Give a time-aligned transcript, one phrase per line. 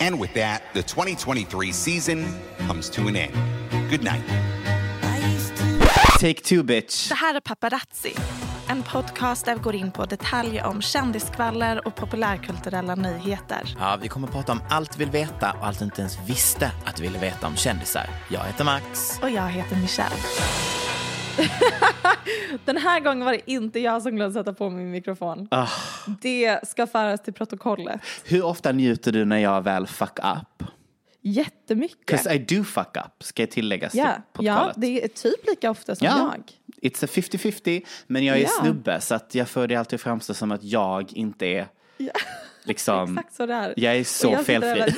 [0.00, 2.24] And with that, the 2023 season
[2.68, 3.32] comes to an end.
[3.90, 4.24] Good night.
[6.20, 7.08] Take two bitch.
[7.08, 8.14] Det här är Paparazzi.
[8.68, 13.76] En podcast där vi går in på detaljer om kändiskvaller och populärkulturella nyheter.
[13.78, 16.18] Ja, vi kommer att prata om allt vi vill veta och allt du inte ens
[16.26, 18.10] visste att du ville veta om kändisar.
[18.28, 19.18] Jag heter Max.
[19.22, 20.16] Och jag heter Michelle.
[22.64, 25.48] Den här gången var det inte jag som glömde sätta på min mikrofon.
[25.50, 25.68] Ah.
[26.22, 28.00] Det ska föras till protokollet.
[28.24, 30.68] Hur ofta njuter du när jag väl fuck up?
[31.22, 32.06] Jättemycket.
[32.10, 35.70] 'Cause I do fuck up, ska jag tilläggas Ja, till ja, det är typ lika
[35.70, 36.32] ofta som Ja.
[36.80, 36.90] jag.
[36.90, 38.48] It's a 50-50, men jag är Ja.
[38.60, 41.66] snubbe så att jag får det alltid framstå som att jag inte är
[42.64, 43.74] liksom, Exakt så det är.
[43.76, 44.94] jag är så felfri.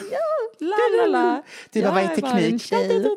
[0.60, 1.42] La la la.
[1.72, 2.62] Du bara, vad är teknik?
[2.62, 3.16] tjej.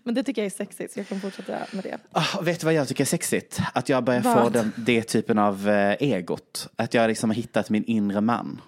[0.04, 1.98] Men det tycker jag är sexigt så jag kommer fortsätta med det.
[2.12, 3.60] Ah, vet du vad jag tycker är sexigt?
[3.74, 4.52] Att jag börjar få Vad?
[4.52, 6.68] den, det typen av eh, egot.
[6.76, 8.60] Att jag liksom har hittat min inre man.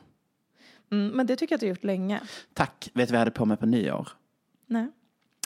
[0.92, 2.20] Mm, men det tycker jag att du har gjort länge.
[2.54, 2.90] Tack.
[2.94, 4.08] Vet du vad jag hade på mig på nyår?
[4.66, 4.88] Nej.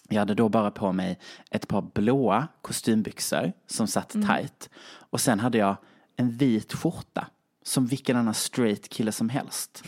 [0.09, 1.19] Jag hade då bara på mig
[1.51, 4.29] ett par blåa kostymbyxor som satt Mm.
[4.29, 4.71] tight.
[5.11, 5.77] Och sen hade jag
[6.17, 7.27] en vit skjorta.
[7.63, 9.85] Som vilken annan straight kille som helst.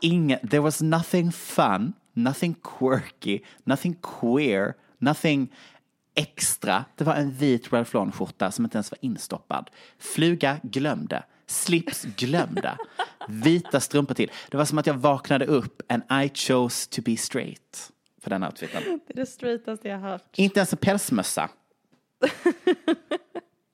[0.00, 5.52] Inga, there was nothing fun, nothing quirky, nothing queer, nothing
[6.14, 6.84] extra.
[6.96, 9.70] Det var en vit Ralph Lauren skjorta som inte ens var instoppad.
[9.98, 11.24] Fluga glömde.
[11.46, 12.78] Slips glömde.
[13.28, 14.30] Vita strumpor till.
[14.50, 17.90] Det var som att jag vaknade upp and I chose to be straight.
[18.20, 18.82] För den outfiten.
[19.06, 20.24] Det är det straightaste jag har hört.
[20.36, 21.50] Inte ens en pälsmössa.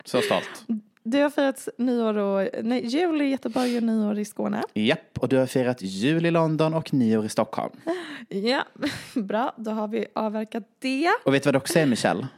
[0.05, 0.67] Så stolt.
[1.03, 4.63] Du har firat nyår och, nej, jul i Göteborg och nyår i Skåne.
[4.75, 7.73] Japp, och du har firat jul i London och nyår i Stockholm.
[8.29, 8.65] Ja,
[9.15, 9.55] bra.
[9.57, 11.11] Då har vi avverkat det.
[11.25, 12.29] Och vet du vad det också är, Michelle?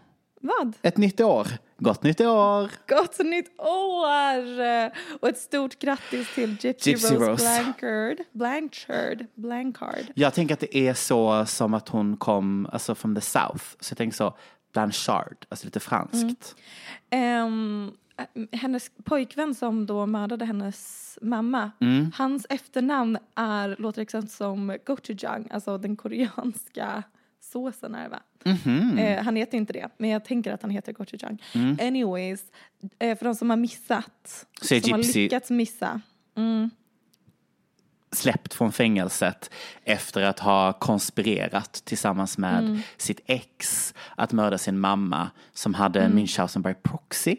[0.41, 0.73] Vad?
[0.83, 1.49] Ett nytt år.
[1.79, 2.71] Gott nytt år!
[2.89, 4.91] Gott nytt år!
[5.21, 7.45] Och ett stort grattis till Gypsy, Gypsy Rose, Rose.
[7.45, 8.19] Blanchard.
[8.33, 9.27] Blanchard.
[9.35, 10.05] Blanchard.
[10.15, 13.65] Jag tänker att det är så som att hon kom alltså from the south.
[13.81, 14.37] Så jag tänker så,
[14.73, 16.57] Blanchard, alltså lite franskt.
[17.11, 17.93] Ehm,
[18.53, 22.13] hennes pojkvän som då mördade hennes mamma, Mm.
[22.15, 27.03] hans efternamn är, låter exakt som gochujang, alltså den koreanska
[27.41, 28.21] såsen är det va?
[28.45, 28.99] Mhm.
[28.99, 31.43] Eh, han heter inte det, men jag tänker att han heter gochujang.
[31.55, 31.79] Mm.
[31.81, 32.45] Anyways,
[32.99, 36.01] eh, för de som har missat, Så som har lyckats missa.
[36.37, 36.71] Mm.
[38.13, 39.51] Släppt från fängelset
[39.85, 42.79] efter att ha konspirerat tillsammans med Mm.
[42.97, 46.19] sitt ex att mörda sin mamma som hade Mm.
[46.19, 47.37] Münchhausen by proxy.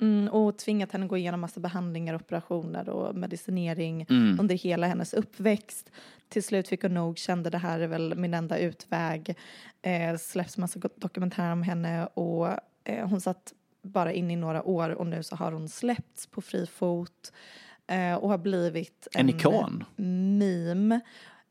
[0.00, 4.40] Mm, och tvingat henne gå igenom massa behandlingar, operationer och medicinering Mm.
[4.40, 5.90] under hela hennes uppväxt.
[6.28, 9.34] Till slut fick hon nog, kände det här är väl min enda utväg.
[9.82, 12.48] Eh, släpps massa dokumentärer om henne och
[12.84, 13.52] eh, hon satt
[13.82, 17.32] bara in i några år och nu så har hon släppts på fri fot
[17.86, 19.84] eh, och har blivit En ikon.
[20.38, 21.00] meme.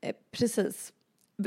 [0.02, 0.94] Eh, precis.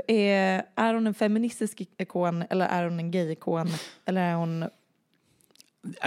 [0.08, 3.68] Eh, är hon en feministisk ikon eller är hon en gay-ikon
[4.04, 4.64] eller är hon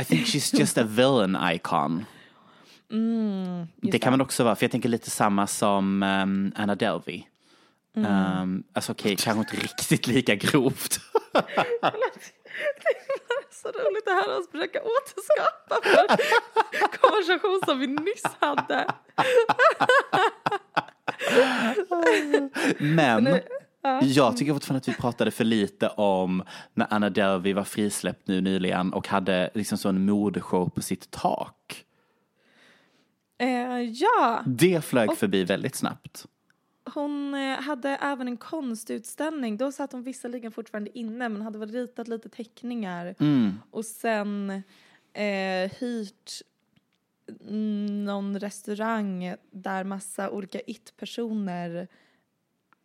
[0.01, 2.05] I think she's just a villain icon.
[2.91, 7.23] Mm, Det kan man också vara, för jag tänker lite samma som um, Anna Delvey.
[7.95, 10.99] Um, alltså okej, kanske inte riktigt lika grovt.
[13.51, 16.07] Så roligt att höra oss försöka återskapa för
[16.97, 18.87] konversation som vi nyss hade.
[22.79, 23.39] Men.
[24.01, 26.43] Jag tycker fortfarande att vi pratade för lite om
[26.73, 31.11] när Anna Derby var frisläppt nu nyligen och hade liksom så en modeshow på sitt
[31.11, 31.85] tak.
[33.37, 36.25] Eh, ja, Det flög förbi väldigt snabbt.
[36.93, 39.57] hon eh, hade även en konstutställning.
[39.57, 43.15] Då satt hon visserligen fortfarande inne men hade väl ritat lite teckningar.
[43.71, 44.49] Och sen
[45.13, 46.31] eh, hyrt
[48.05, 51.87] någon restaurang där massa olika it-personer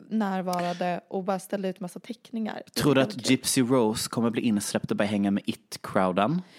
[0.09, 2.61] närvarade och bara ställde ut massa teckningar.
[2.75, 3.29] Tror du att.
[3.29, 6.41] Gypsy Rose kommer bli insläppt och börja hänga med It-crowden?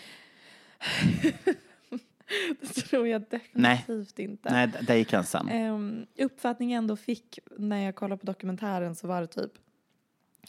[2.61, 4.53] Det tror jag definitivt inte.
[4.53, 5.51] Nej, där gick gränsen.
[5.53, 9.53] Um, uppfattningen jag ändå fick när jag kollade på dokumentären så var det typ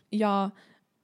[0.09, 0.51] ja,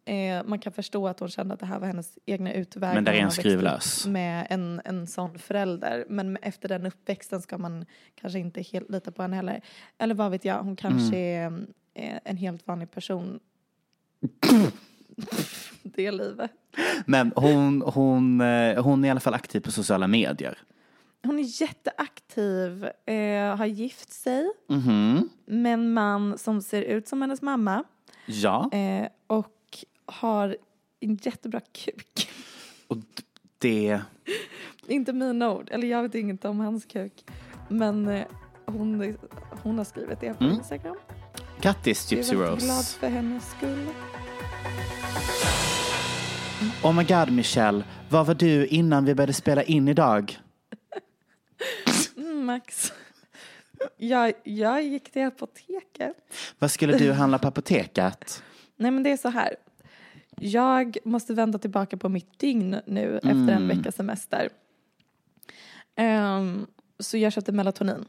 [0.06, 2.96] eh, man kan förstå att hon kände att det här var hennes egna utväg.
[2.96, 4.08] Men där är en har växt skruv upp lös.
[4.08, 6.06] Med en, en sån förälder.
[6.10, 7.86] Men efter den uppväxten ska man
[8.16, 9.62] kanske inte helt lita på henne heller.
[9.98, 11.68] Eller vad vet jag, hon kanske Mm.
[11.94, 13.40] Eh, en helt vanlig person.
[15.84, 16.52] det livet.
[17.06, 20.58] Men hon, hon, eh, hon är i alla fall aktiv på sociala medier.
[21.24, 25.30] Hon är jätteaktiv, eh, har gift sig Mhm.
[25.46, 27.84] med en man som ser ut som hennes mamma.
[28.26, 30.58] Ja, Eh, och har
[31.00, 32.30] en jättebra kuk.
[32.88, 32.98] och
[33.58, 34.02] det...
[34.88, 37.24] inte mina ord, eller jag vet inget om hans kuk.
[37.70, 38.26] Men eh,
[38.66, 39.16] hon,
[39.64, 40.56] hon har skrivit det på Mm.
[40.56, 40.96] Instagram.
[41.64, 43.00] Grattis Jag Gypsy är väldigt glad Rose.
[43.00, 43.88] för hennes skull.
[46.84, 50.40] Oh my god Michelle, var var du innan vi började spela in idag?
[52.18, 52.94] Mm, Max.
[53.98, 56.16] Jag, jag gick till apoteket.
[56.60, 58.44] Vad skulle du handla på apoteket?
[58.78, 59.56] Nej men det är så här.
[60.40, 63.50] Jag måste vända tillbaka på mitt dygn nu efter Mm.
[63.50, 64.50] en veckas semester.
[65.96, 66.68] Ehm,
[67.00, 68.06] så jag köpte melatonin.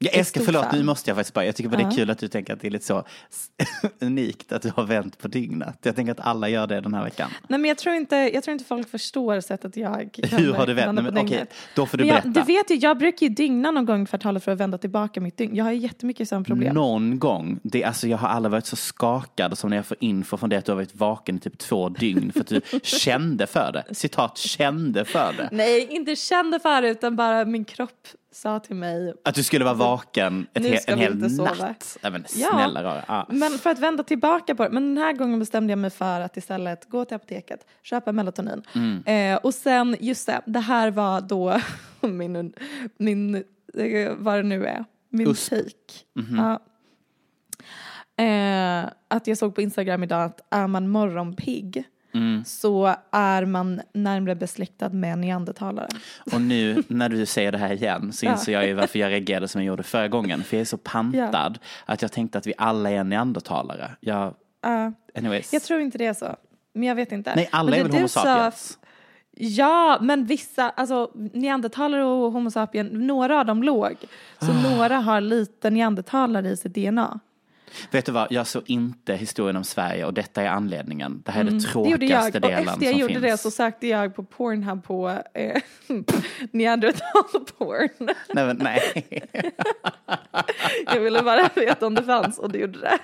[0.00, 0.78] Jag älskar, förlåt fan.
[0.78, 2.60] nu måste jag faktiskt bara, jag tycker bara det är kul att du tänker att
[2.60, 3.04] det är lite så
[4.00, 5.78] unikt att du har vänt på dygnet.
[5.82, 7.30] Jag tänker att alla gör det den här veckan.
[7.48, 10.74] Nej men jag tror inte, jag tror inte folk förstår sättet jag Hur har du
[10.74, 10.94] vänt?
[10.94, 12.40] Nej, på men, okej, då får du Men jag, berätta.
[12.40, 15.20] du vet ju, jag brukar ju dygna någon gång i kvartalet för att vända tillbaka
[15.20, 15.56] mitt dygn.
[15.56, 16.74] Jag har ju jättemycket sådana problem.
[16.74, 17.58] Någon gång.
[17.62, 20.56] Det, alltså, jag har aldrig varit så skakad som när jag får info från det
[20.56, 23.94] att du har varit vaken i typ två dygn för att du kände för det.
[23.94, 25.48] Citat, kände för det.
[25.52, 29.14] Nej, inte kände för det utan bara min kropp sa till mig.
[29.24, 31.54] Att du skulle vara vaken ett he- en hel inte sova.
[31.54, 31.98] natt.
[32.02, 32.48] Ja, men Ja.
[32.52, 33.04] snälla rara.
[33.08, 33.26] Ja.
[33.30, 34.70] Men för att vända tillbaka på det.
[34.70, 38.62] Men den här gången bestämde jag mig för att istället gå till apoteket, köpa melatonin.
[38.74, 39.02] Mm.
[39.34, 41.60] Eh, och sen, just det, det här var då
[42.08, 42.52] min,
[42.98, 43.34] min
[43.74, 45.50] eh, vad det nu är, min USP.
[45.50, 45.72] take.
[46.14, 46.36] Mhm.
[46.38, 46.60] Ja.
[48.24, 51.84] Eh, att jag såg på Instagram idag att är man morgonpigg
[52.14, 52.44] Mm.
[52.44, 55.88] så är man närmare besläktad med neandertalare.
[56.32, 58.32] Och nu när du säger det här igen så Ja.
[58.32, 60.42] inser jag ju varför jag reagerade som jag gjorde förra gången.
[60.42, 63.90] För jag är så pantad att jag tänkte att vi alla är neandertalare.
[64.00, 64.92] Jag, Ja.
[65.18, 65.52] anyways.
[65.52, 66.36] jag tror inte det är så.
[66.74, 67.32] Men jag vet inte.
[67.36, 68.78] Nej, alla Men är väl homo sapiens?
[69.40, 73.94] Ja, men vissa, alltså neandertalare och homo sapien, några av dem låg.
[74.40, 74.70] Så Ah.
[74.76, 77.20] några har lite neandertalare i sitt DNA.
[77.90, 81.22] Vet du vad, jag såg inte historien om Sverige och detta är anledningen.
[81.24, 81.62] Det här är det Mm.
[81.62, 83.22] Det tråkigaste Och delen efter jag som gjorde finns.
[83.22, 85.62] det så sökte jag på Pornhub på eh,
[86.52, 87.88] neandertal-porn.
[88.28, 89.04] Nej, men, nej.
[90.86, 92.98] Jag ville bara veta om det fanns och det gjorde det.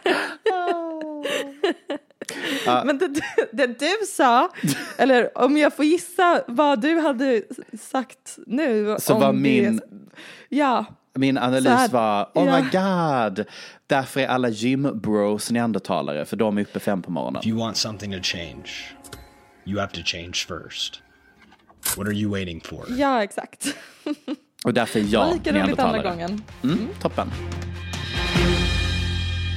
[2.85, 3.09] Men det,
[3.53, 4.49] det du sa,
[4.99, 7.43] eller om jag får gissa vad du hade
[7.81, 8.97] sagt nu.
[9.01, 9.81] Så om var det- min-
[10.49, 10.85] Ja,
[11.19, 12.57] Min analys här- var, oh ja.
[12.57, 13.47] my god,
[13.87, 17.41] därför är alla gym-bros neandertalare, för de är uppe fem på morgonen.
[17.41, 18.71] If you want something to change,
[19.67, 21.01] you have to change first.
[21.97, 22.85] What are you waiting for?
[22.89, 23.67] ja exakt.
[24.65, 26.11] Och därför är jag lika roligt andra neandertalare.
[26.11, 26.43] gången.
[26.63, 27.31] Mm, toppen.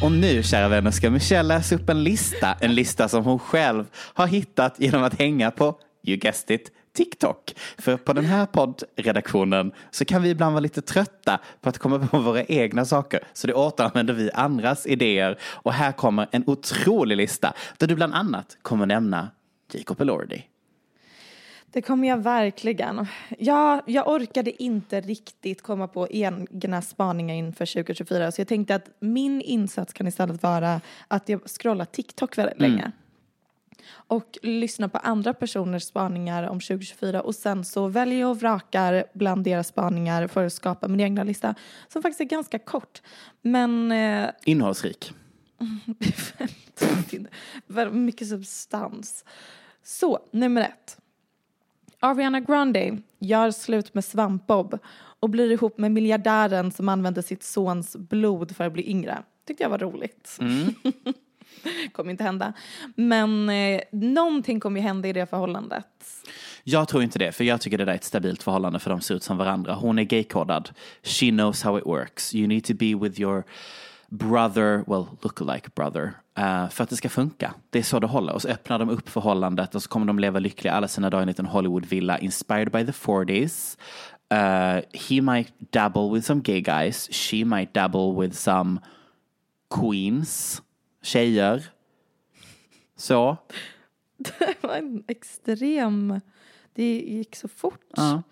[0.04, 2.56] Och nu, kära vänner, ska Michelle läsa upp en lista.
[2.60, 7.54] En lista som hon själv har hittat genom att hänga på, you guessed it, TikTok.
[7.78, 12.00] För på den här poddredaktionen så kan vi ibland vara lite trötta på att komma
[12.00, 13.20] på våra egna saker.
[13.34, 15.38] Så det återanvänder vi andras idéer.
[15.44, 19.30] Och här kommer en otrolig lista där du bland annat kommer nämna
[19.74, 20.44] Jacob Elordi.
[21.72, 23.08] Det kommer jag verkligen.
[23.40, 28.90] Ja, jag orkade inte riktigt komma på egna spaningar inför 2024 så jag tänkte att
[29.00, 32.92] min insats kan istället vara att jag scrollar TikTok väldigt länge.
[33.90, 39.04] Och lyssnar på andra personers spaningar om 2024 och sen så väljer jag och vrakar
[39.14, 41.56] bland deras spaningar för att skapa min egna lista
[41.88, 43.02] som faktiskt är ganska kort.
[43.42, 45.14] Men eh, Innehållsrik.
[47.92, 49.26] mycket substans.
[49.84, 50.98] Så, nummer ett.
[52.00, 54.80] Ariana Grande gör slut med Svampbob
[55.20, 59.24] och blir ihop med miljardären som använde sitt sons blod för att bli yngre.
[59.48, 60.40] Tyckte jag var roligt.
[61.92, 62.54] kommer inte hända.
[62.96, 65.86] Men eh, någonting kommer ju hända i det förhållandet.
[66.64, 69.02] Jag tror inte det, för jag tycker det där är ett stabilt förhållande för de
[69.02, 69.74] ser ut som varandra.
[69.74, 70.70] Hon är gaykodad.
[71.04, 72.36] She knows how it works.
[72.36, 73.44] You need to be with your
[74.10, 77.54] brother, well, look-alike brother, uh, för att det ska funka.
[77.70, 78.34] Det är så det håller.
[78.34, 81.22] Och så öppnar de upp förhållandet och så kommer de leva lyckliga alla sina dagar
[81.22, 83.78] i en liten Hollywood-villa inspired by the 40s.
[84.34, 87.10] Uh, eh, he might dabble with some gay guys.
[87.12, 88.80] She might dabble with some
[89.70, 90.62] queens,
[91.08, 91.64] tjejer.
[92.96, 93.38] Så.
[94.18, 96.22] Det var en extrem...
[96.74, 97.86] Det gick så fort.
[97.96, 98.24] Ja.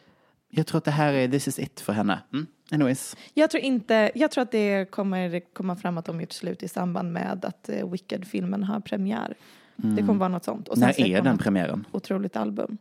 [0.50, 2.20] Jag tror att det här är, this is it för henne.
[2.34, 2.48] Mm.
[2.72, 3.17] Anyways.
[3.34, 6.67] Jag tror inte, jag tror att det kommer komma fram att de gjort slut i
[6.67, 9.36] samband med att eh, Wicked-filmen har premiär.
[9.75, 10.67] Det kommer vara något sånt.
[10.67, 11.86] Och När är de den premiären?
[11.91, 12.77] Otroligt album.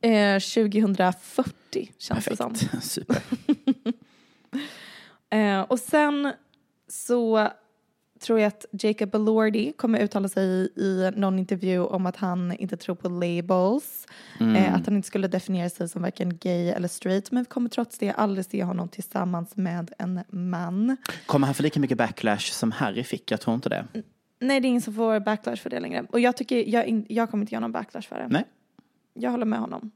[0.00, 2.52] Eh, 2040 känns det som.
[2.52, 2.84] Perfekt.
[2.90, 3.22] Super.
[5.30, 6.32] Eh, och sen
[6.88, 7.48] så
[8.22, 10.44] tror jag att Jacob Elordi kommer uttala sig
[10.76, 14.06] i någon intervju om att han inte tror på labels.
[14.40, 17.30] Eh, att han inte skulle definiera sig som varken gay eller straight.
[17.30, 20.96] Men vi kommer trots det aldrig se honom tillsammans med en man.
[21.26, 23.30] Kommer han få lika mycket backlash som Harry fick?
[23.30, 23.86] Jag tror inte det.
[24.40, 26.06] Nej, det är ingen som får backlash för det längre.
[26.10, 28.28] Och jag tycker, jag, jag kommer inte göra någon backlash för det.
[28.30, 28.44] Nej.
[29.14, 29.90] Jag håller med honom.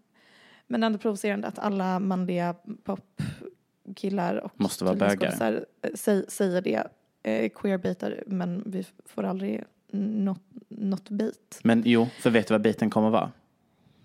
[0.66, 2.54] Men det är ändå provocerande att alla manliga
[2.85, 5.66] popkillar och Måste vara bögar.
[5.83, 6.87] eh, säg- säger det.
[7.26, 11.61] Eh, queerbitar, men vi får aldrig något, något bit.
[11.62, 13.33] Men jo, för vet du vad biten kommer vara?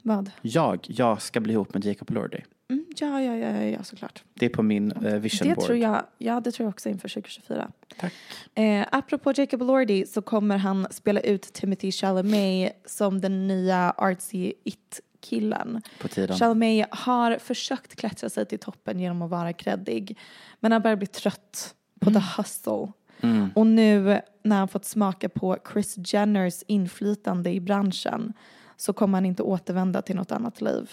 [0.02, 0.32] Vad?
[0.42, 2.38] Jag, jag ska bli ihop med Jacob Lordy.
[2.70, 4.24] Mm, ja, ja, ja, ja, såklart.
[4.34, 5.66] Det är på min eh, vision Det board.
[5.66, 7.72] tror jag, ja, det tror jag också inför 2024.
[7.98, 8.14] Tack.
[8.56, 14.54] Eh, apropå Jacob Elordi så kommer han spela ut Timothy Chalamet som den nya artsy
[14.64, 15.82] it-killen.
[16.02, 16.38] På tiden.
[16.38, 20.18] Chalamet har försökt klättra sig till toppen genom att vara kreddig.
[20.60, 22.22] Men han börjar bli trött på Mm.
[22.22, 22.88] the hustle.
[23.22, 23.50] Mm.
[23.56, 28.34] Och nu när han fått smaka på Chris Jenners inflytande i branschen
[28.78, 30.92] så kommer han inte återvända till något annat liv.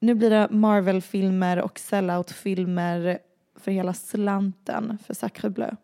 [0.00, 3.18] Nu blir det Marvel-filmer och sellout-filmer
[3.56, 5.76] för hela slanten för Sacre Bleu.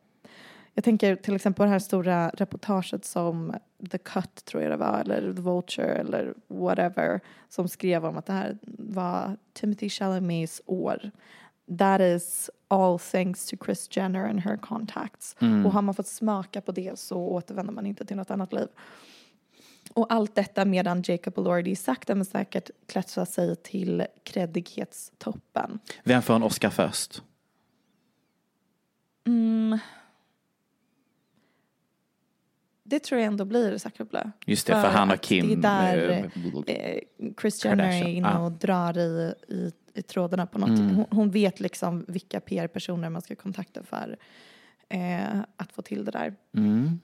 [0.75, 3.55] Jag tänker till exempel på det här stora reportaget som
[3.90, 8.26] The Cut tror jag det var, eller The Vulture eller whatever, som skrev om att
[8.26, 11.11] det här var Timothy Chalamets år.
[11.78, 15.37] That is all thanks to Chris Jenner and her contacts.
[15.64, 18.68] Och har man fått smaka på det så återvänder man inte till något annat liv.
[19.92, 25.78] Och allt detta medan Jacob Elordi sakta men säkert klättrar sig till kreddighetstoppen.
[26.04, 27.22] Vem får en Oscar först?
[32.88, 34.30] Det tror jag ändå blir Bleu.
[34.47, 36.30] Just det, för han och Kim, Det är där
[36.66, 38.38] eh, Chris Jenner är Kardashian, inne ah.
[38.38, 40.68] och drar i, i, i trådarna på något.
[40.68, 40.95] Mm.
[40.95, 44.16] Hon, hon vet liksom vilka PR-personer man ska kontakta för
[44.88, 46.35] eh, att få till det där.
[46.57, 47.00] Mm.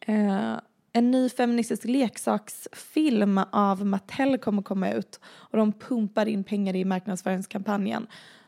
[0.00, 0.60] Eh,
[0.92, 6.84] en ny feministisk leksaksfilm av Mattel kommer komma ut och de pumpar in pengar i
[6.84, 8.06] marknadsföringskampanjen.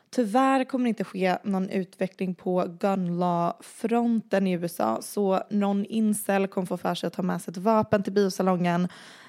[0.09, 6.47] Tyvärr kommer det inte ske någon utveckling på gun law-fronten i USA så någon incel
[6.47, 8.87] kommer få för sig att ta med sig ett vapen till biosalongen.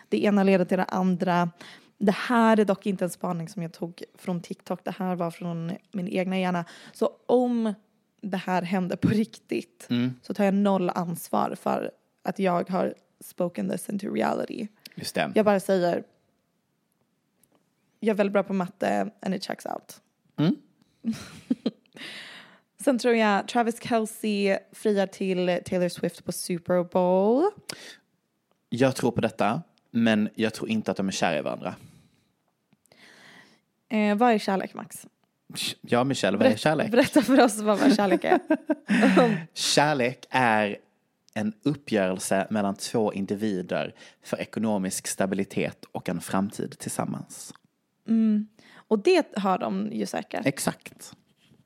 [0.08, 1.50] Det ena leder till det andra.
[1.98, 5.30] Det här är dock inte en spaning som jag tog från TikTok, det här var
[5.30, 6.64] från min egna hjärna.
[6.92, 7.74] Så om
[8.20, 9.88] det här händer på riktigt
[10.22, 11.90] så tar jag noll ansvar för
[12.22, 14.68] att jag har spoken this into reality.
[14.94, 15.32] Just det.
[15.34, 16.04] Jag bara säger,
[18.00, 20.00] jag är väldigt bra på matte and it checks out.
[20.36, 20.56] Mm.
[22.84, 27.50] Sen tror jag Travis Kelce friar till Taylor Swift på Super Bowl.
[28.68, 31.74] Jag tror på detta, men jag tror inte att de är kära i varandra.
[33.88, 35.06] Eh, vad är kärlek Max?
[35.80, 36.90] Ja, Michelle, vad är kärlek?
[36.90, 38.40] Berätta för oss vad vad kärlek är.
[39.54, 40.76] Kärlek är
[41.34, 47.54] en uppgörelse mellan två individer för ekonomisk stabilitet och en framtid tillsammans.
[48.90, 50.46] Och det har de ju säkert.
[50.46, 51.16] Exakt.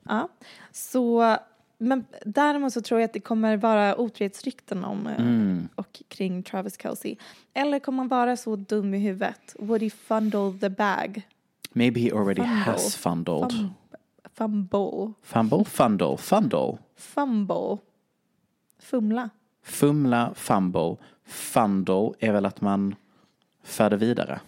[0.02, 0.28] Ja.
[0.72, 1.36] Så,
[1.78, 6.78] men däremot så tror jag att det kommer vara otrohetsrykten om eh, och kring Travis
[6.82, 7.16] Kelce.
[7.54, 9.56] Eller kommer han vara så dum i huvudet?
[9.58, 11.28] Would he fundle the bag?
[11.72, 12.54] Maybe he already Fumble.
[12.54, 13.52] has fundled.
[13.52, 13.70] Fum-
[14.34, 15.12] fumble.
[15.22, 16.78] Fumble, fundle, fundle.
[16.96, 17.78] Fumble.
[18.78, 19.30] Fumla.
[19.62, 20.96] Fumla, fumble.
[21.24, 22.94] Fundle är väl att man
[23.62, 24.40] för det vidare.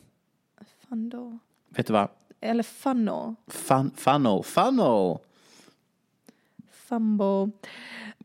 [0.89, 1.39] Fundle.
[1.69, 2.09] Vet du vad?
[2.47, 3.35] Eller funnel.
[3.47, 5.19] Fun, funnel, funnel.
[6.71, 7.51] Fumble.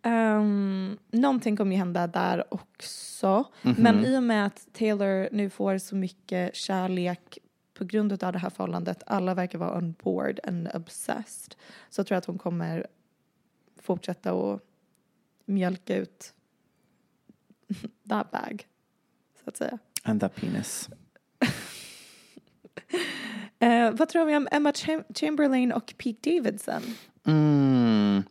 [0.04, 3.44] Um, någonting kommer ju hända där också.
[3.62, 3.76] Mhm.
[3.78, 7.38] Men i och med att Taylor nu får så mycket kärlek
[7.74, 11.56] på grund av det här förhållandet, alla verkar vara on board and obsessed,
[11.90, 12.88] så tror jag att hon kommer
[13.82, 14.62] fortsätta att
[15.46, 16.34] mjölka ut
[18.10, 18.68] that bag,
[19.44, 19.78] så att säga.
[20.04, 20.90] And that penis.
[23.62, 26.82] Eh, vad tror vi om Emma Cham- Chamberlain och Pete Davidson?
[27.28, 28.24] Mm.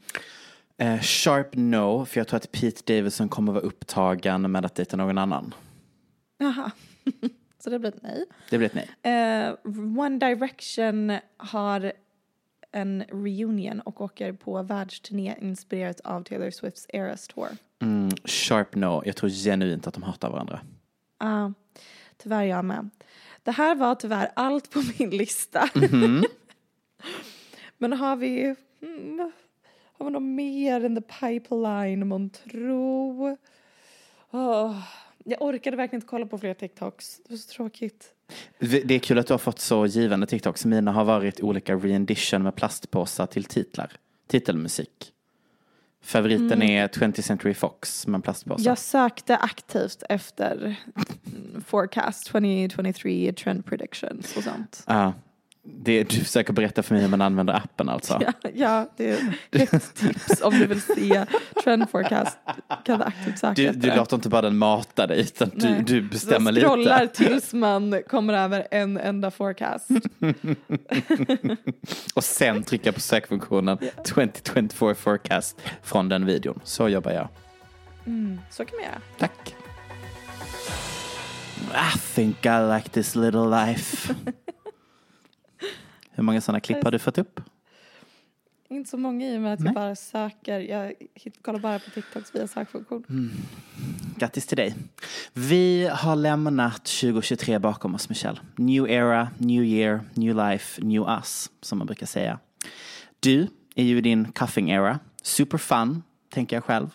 [0.78, 4.96] Eh, sharp no, för jag tror att Pete Davidson kommer vara upptagen med att dejta
[4.96, 5.54] någon annan.
[6.38, 6.70] Jaha,
[7.64, 8.24] så det blir ett nej.
[8.50, 9.14] Det blir ett nej.
[9.46, 9.54] Eh,
[9.98, 11.92] One Direction har
[12.72, 17.48] en reunion och åker på världsturné inspirerat av Taylor Swifts Eras Tour.
[17.82, 20.60] Mm, sharp no, jag tror genuint att de hatar varandra.
[21.18, 21.52] Ja,
[22.22, 22.90] tyvärr jag med.
[23.42, 25.68] Det här var tyvärr allt på min lista.
[27.78, 29.32] Men har vi, hmm,
[29.92, 33.36] har vi något mer in the pipeline månntro?
[34.30, 34.82] Oh,
[35.24, 37.16] jag orkade verkligen inte kolla på fler TikToks.
[37.16, 38.14] Det var så tråkigt.
[38.58, 40.64] Det är kul att du har fått så givande TikToks.
[40.64, 43.92] Mina har varit olika rendition med plastpåsar till titlar.
[44.26, 45.12] Titelmusik.
[46.02, 48.70] Favoriten är 20th Century Fox med plastpåsar.
[48.70, 50.76] Jag sökte aktivt efter
[51.66, 54.84] forecast 2023 trend predictions och sånt.
[54.86, 55.12] Ja.
[55.62, 58.20] Det, du försöker berätta för mig hur man använder appen alltså.
[58.20, 61.24] Ja, ja det är ett tips om du vill se
[61.64, 62.38] trend forecast.
[62.84, 65.82] Kan du aktivt söka Du, du låter inte bara den mata dig utan du, Nej.
[65.86, 67.14] du bestämmer Så scrollar lite.
[67.14, 69.88] tills man kommer över en enda forecast.
[72.14, 76.60] Och sen trycka på sökfunktionen 2024 forecast från den videon.
[76.64, 77.28] Så jobbar jag.
[78.50, 79.00] Så kan man göra.
[79.18, 79.54] Tack.
[81.74, 84.14] I think I like this little life.
[86.10, 87.40] Hur många sådana klipp har du fått upp?
[88.68, 89.66] Inte så många i och med att Nej.
[89.66, 90.60] jag bara söker.
[90.60, 90.94] Jag
[91.42, 93.04] kollar bara på TikToks via sökfunktion.
[93.08, 93.30] Mm.
[94.16, 94.74] Grattis till dig.
[95.32, 98.38] Vi har lämnat 2023 bakom oss, Michelle.
[98.56, 102.38] New era, new year, new life, new us, som man brukar säga.
[103.20, 104.98] Du är ju i din cuffing era.
[105.22, 106.90] Super fun, tänker jag själv.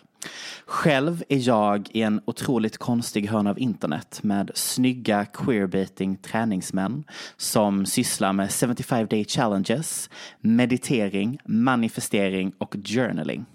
[0.66, 7.04] Själv är jag i en otroligt konstig hörn av internet med snygga queerbaiting träningsmän
[7.38, 10.10] som sysslar med 75 day challenges,
[10.42, 13.46] meditering, manifestering och journaling.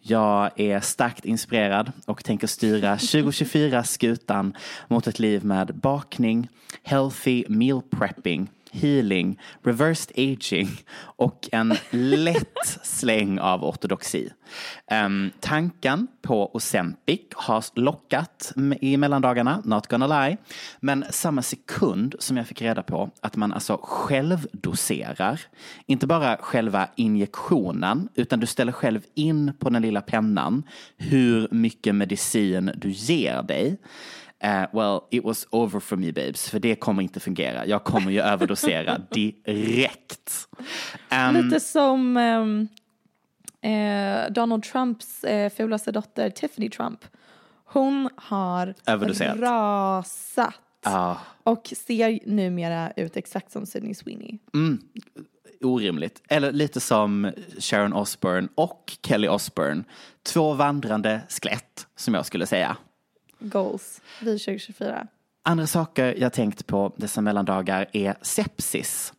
[0.00, 4.54] Jag är starkt inspirerad och tänker styra 2024-skutan
[4.88, 6.48] mot ett liv med bakning,
[6.82, 14.30] healthy meal prepping, healing, reversed aging och en lätt släng av ortodoxi.
[15.04, 20.36] Um, tanken på Ozempic har lockat i mellandagarna, not gonna lie.
[20.80, 25.40] Men samma sekund som jag fick reda på att man alltså självdoserar,
[25.86, 30.62] inte bara själva injektionen, utan du ställer själv in på den lilla pennan
[30.96, 33.78] hur mycket medicin du ger dig.
[34.42, 37.66] Eh, well, it was over for me babes, för det kommer inte fungera.
[37.66, 40.48] Jag kommer ju överdosera direkt.
[41.08, 42.68] Ehm, Lite som ehm,
[43.60, 47.04] eh, Donald Trumps eh, fulaste dotter Tiffany Trump.
[47.64, 49.38] Hon har Överdoserat.
[49.40, 54.38] rasat ah, och ser numera ut exakt som Sydney Sweeney.
[55.64, 56.22] orimligt.
[56.28, 59.84] Eller lite som Sharon Osbourne och Kelly Osbourne.
[60.22, 62.76] Två vandrande skelett, som jag skulle säga.
[63.42, 65.06] Goals vid 2024.
[65.44, 69.12] Andra saker jag tänkt på dessa mellandagar är sepsis.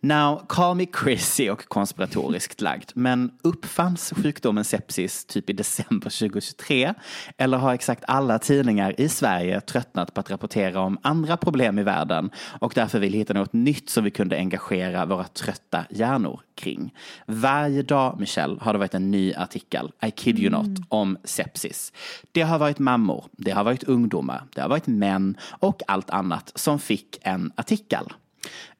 [0.00, 6.94] Now, call me crazy och konspiratoriskt lagd, men uppfanns sjukdomen sepsis typ i december 2023?
[7.36, 11.82] Eller har exakt alla tidningar i Sverige tröttnat på att rapportera om andra problem i
[11.82, 12.30] världen
[12.60, 16.94] och därför vill hitta något nytt som vi kunde engagera våra trötta hjärnor kring?
[17.26, 21.92] Varje dag, Michelle, har det varit en ny artikel, I kid you not, om sepsis.
[22.32, 26.52] Det har varit mammor, det har varit ungdomar, det har varit män och allt annat
[26.54, 28.12] som fick en artikel.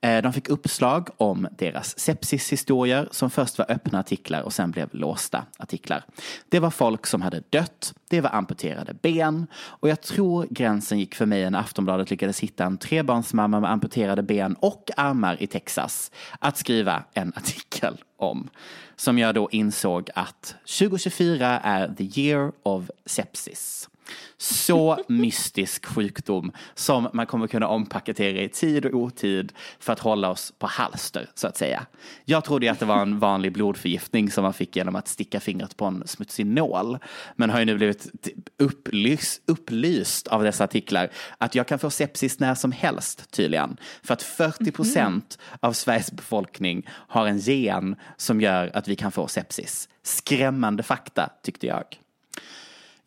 [0.00, 4.88] Eh, de fick uppslag om deras sepsishistorier som först var öppna artiklar och sen blev
[4.92, 6.04] låsta artiklar.
[6.48, 11.14] Det var folk som hade dött, det var amputerade ben och jag tror gränsen gick
[11.14, 16.10] för mig när Aftonbladet lyckades hitta en trebarnsmamma med amputerade ben och armar i Texas
[16.38, 18.50] att skriva en artikel om.
[18.96, 23.88] Som jag då insåg att 2024 är the year of sepsis.
[24.36, 30.30] Så mystisk sjukdom som man kommer kunna ompaketera i tid och otid för att hålla
[30.30, 31.86] oss på halster, så att säga.
[32.24, 35.76] Jag trodde att det var en vanlig blodförgiftning som man fick genom att sticka fingret
[35.76, 36.98] på en smutsig nål.
[37.36, 41.90] Men har ju nu blivit t- upplys, upplyst av dessa artiklar att jag kan få
[41.90, 43.76] sepsis när som helst tydligen.
[44.02, 49.12] För att 40 procent av Sveriges befolkning har en gen som gör att vi kan
[49.12, 49.88] få sepsis.
[50.02, 51.84] Skrämmande fakta tyckte jag.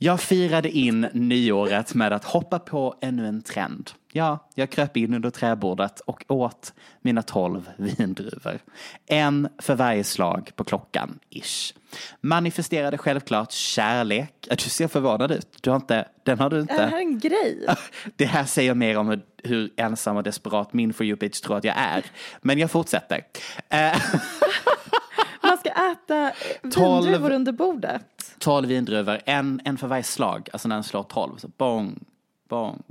[0.04, 3.92] Jag firade in nyåret med att hoppa på ännu en trend.
[4.12, 8.60] Ja, jag kröp in under träbordet och åt mina tolv vindruvor.
[9.06, 11.74] En för varje slag på klockan, ish.
[12.22, 14.48] Manifesterade självklart kärlek.
[14.50, 15.48] Du ser förvånad ut.
[15.62, 16.98] Du har inte, den har du Är det här inte.
[16.98, 17.66] en grej?
[18.16, 21.58] Det här säger mer om hur, hur ensam och desperat min For You bitch tror
[21.58, 22.06] att jag är.
[22.42, 23.22] Men jag fortsätter.
[23.70, 24.02] Eh,
[25.44, 28.21] Man ska äta vindruvor under bordet.
[28.42, 30.50] 12 vindruvor, en, en för varje slag.
[30.54, 31.38] Alltså när den slår 12.
[31.38, 32.00] Så bong,
[32.50, 32.84] bong,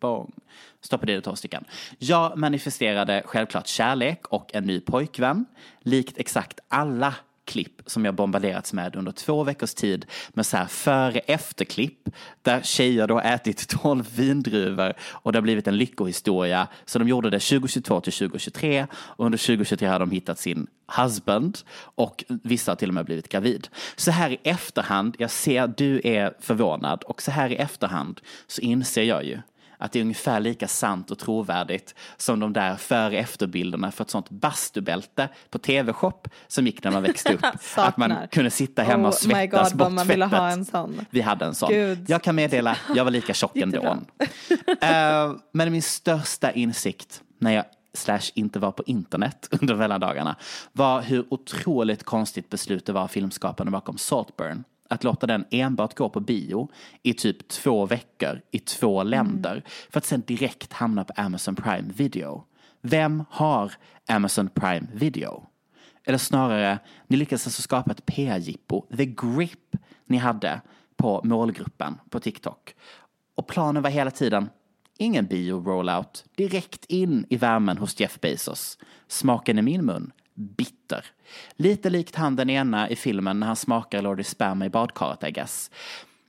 [0.00, 0.32] bong.
[0.80, 1.64] Stoppade i det 12 stycken.
[1.98, 5.46] Jag manifesterade självklart kärlek och en ny pojkvän.
[5.80, 7.14] Likt exakt alla
[7.50, 12.08] klipp som jag bombarderats med under två veckors tid med så här före-efter-klipp
[12.42, 16.68] där tjejer då ätit 12 vindruvor och det har blivit en lyckohistoria.
[16.84, 21.58] Så de gjorde det 2022 till 2023 och under 2023 har de hittat sin husband
[21.78, 23.68] och vissa har till och med blivit gravid.
[23.96, 28.60] Så här i efterhand, jag ser du är förvånad och så här i efterhand så
[28.60, 29.38] inser jag ju
[29.80, 34.10] att det är ungefär lika sant och trovärdigt som de där före efterbilderna för ett
[34.10, 37.44] sånt bastubälte på tv-shop som gick när man växte upp.
[37.76, 40.64] att man kunde sitta hemma och Oh my svettas God, bort man ville ha en
[40.64, 41.06] sån.
[41.10, 41.72] Vi hade en sån.
[41.72, 42.04] Gud.
[42.08, 43.76] Jag kan meddela, jag var lika tjock ändå.
[43.76, 43.98] Jättebra.
[44.80, 47.64] Eh, men min största insikt när jag
[47.94, 50.36] slash inte var på internet under mellandagarna
[50.72, 54.64] var hur otroligt konstigt beslut det var av filmskaparna bakom Saltburn.
[54.90, 56.70] Att låta den enbart gå på bio
[57.02, 61.92] i typ två veckor i två länder för att sen direkt hamna på Amazon Prime
[61.92, 62.44] Video.
[62.80, 63.72] Vem har
[64.08, 65.46] Amazon Prime Video?
[66.04, 69.76] Eller snarare, ni lyckades alltså skapa ett PR-jippo, the grip
[70.06, 70.60] ni hade
[70.96, 72.74] på målgruppen på TikTok.
[73.34, 74.48] Och planen var hela tiden,
[74.98, 78.78] ingen bio-rollout, direkt in i värmen hos Jeff Bezos.
[79.08, 81.04] Smaken i min mun, bitter.
[81.56, 85.30] Lite likt han den ena i filmen när han smakar Lordy sperma i badkaret, I
[85.30, 85.70] guess.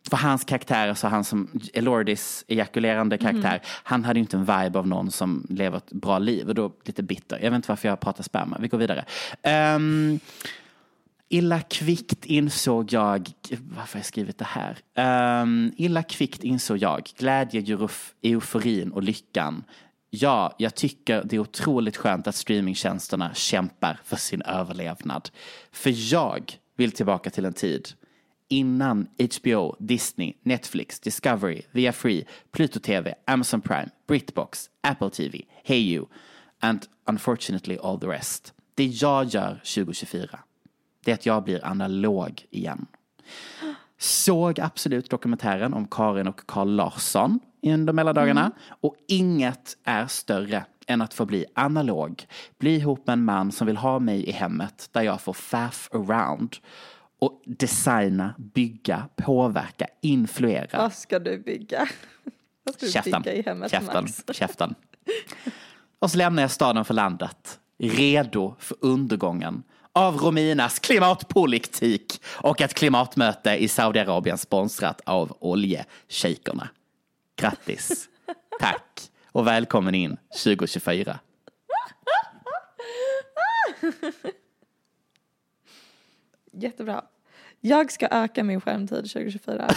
[0.09, 4.79] För hans karaktär, så han som Lordis ejakulerande karaktär, han hade ju inte en vibe
[4.79, 7.39] av någon som lever ett bra liv och då lite bitter.
[7.43, 9.05] Jag vet inte varför jag pratar sperma, vi går vidare.
[9.75, 10.19] Um,
[11.29, 14.77] illa kvickt insåg jag, varför har jag skrivit det här?
[15.41, 17.77] Um, illa kvickt insåg jag glädje,
[18.23, 19.63] euforin och lyckan.
[20.13, 25.29] Ja, jag tycker det är otroligt skönt att streamingtjänsterna kämpar för sin överlevnad.
[25.71, 27.89] För jag vill tillbaka till en tid
[28.47, 35.93] innan HBO, Disney, Netflix, Discovery, Via Free, Pluto TV, Amazon Prime, Britbox, Apple TV, Hey
[35.93, 36.05] You
[36.59, 38.53] and unfortunately all the rest.
[38.75, 40.39] Det jag gör 2024
[41.05, 42.85] det är att jag blir analog igen.
[44.01, 48.51] Såg absolut dokumentären om Karin och Carl Larsson under mellandagarna.
[48.81, 52.25] Och inget är större än att få bli analog.
[52.59, 55.89] Bli ihop med en man som vill ha mig i hemmet där jag får faff
[55.93, 56.55] around.
[57.19, 60.77] Och designa, bygga, påverka, influera.
[60.77, 61.87] Vad ska du bygga?
[62.63, 64.37] Vad ska du Käften, bygga i hemmet, käften, Max?
[64.37, 64.75] käften.
[65.99, 72.73] Och så lämnar jag staden för landet, redo för undergången av Rominas klimatpolitik och ett
[72.73, 76.69] klimatmöte i Saudiarabien sponsrat av oljeshejkerna.
[77.35, 78.09] Grattis,
[78.59, 79.01] tack
[79.31, 81.19] och välkommen in 2024.
[86.53, 87.03] Jättebra.
[87.61, 89.67] Jag ska öka min skärmtid 2024.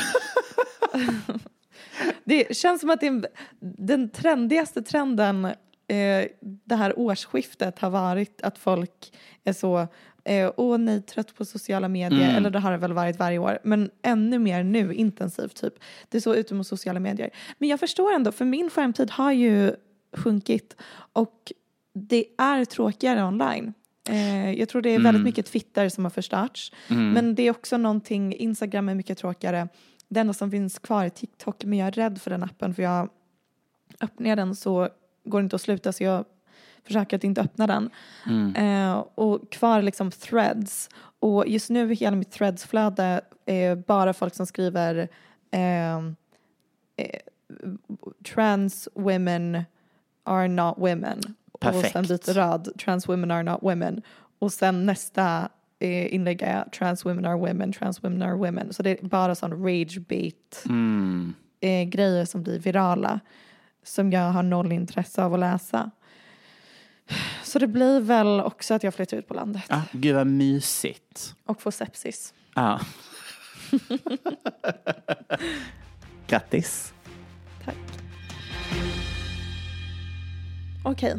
[2.25, 3.27] det känns som att det är en-
[3.61, 5.49] den trendigaste trenden
[5.89, 9.13] eh, det här årsskiftet har varit att folk
[9.45, 9.89] är så
[10.25, 12.37] eh, åh nej, trött på sociala medier.
[12.37, 13.59] Eller det har det väl varit varje år.
[13.65, 15.75] Men ännu mer nu, intensivt typ.
[16.09, 17.31] Det är så ute med sociala medier.
[17.59, 19.75] Men jag förstår ändå, för min skärmtid har ju
[20.17, 20.77] sjunkit.
[21.13, 21.53] Och
[21.95, 23.75] det är tråkigare online.
[24.09, 26.73] Eh, jag tror det är väldigt mycket Twitter som har förstörts.
[26.89, 29.69] Men det är också någonting, Instagram är mycket tråkigare.
[30.09, 32.83] Det enda som finns kvar är TikTok men jag är rädd för den appen för
[32.83, 33.09] jag
[34.01, 34.89] öppnar jag den så
[35.25, 36.25] går inte att sluta så jag
[36.87, 37.91] försöker att inte öppna den.
[38.57, 40.89] Eh, och kvar liksom threads.
[41.19, 45.09] Och just nu är hela mitt threadsflöde är bara folk som skriver
[45.51, 45.97] eh,
[46.97, 47.21] eh,
[48.35, 49.65] trans women
[50.25, 51.21] are not women.
[51.53, 51.93] Och Perfekt.
[51.93, 54.03] sen byter rad, trans women are not women.
[54.39, 58.73] Och sen nästa eh, inlägg är trans women are women, trans women are women.
[58.73, 60.65] Så det är bara sån rage bait
[61.61, 63.21] eh, grejer som blir virala
[63.85, 65.91] som jag har noll intresse av att läsa.
[67.43, 71.35] Så det blir väl också att jag flyttar ut på landet Ah, gud vad mysigt.
[71.45, 72.35] och får sepsis.
[72.55, 72.81] Ja.
[76.27, 76.95] Grattis.
[77.65, 77.77] Tack.
[80.85, 81.15] Okej.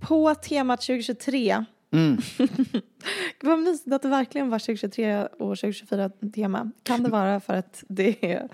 [0.00, 1.64] På temat 2023.
[1.92, 2.18] Mm.
[3.42, 6.70] Vad mysigt att det verkligen var 2023 och 2024 tema.
[6.82, 8.48] Kan det vara för att det är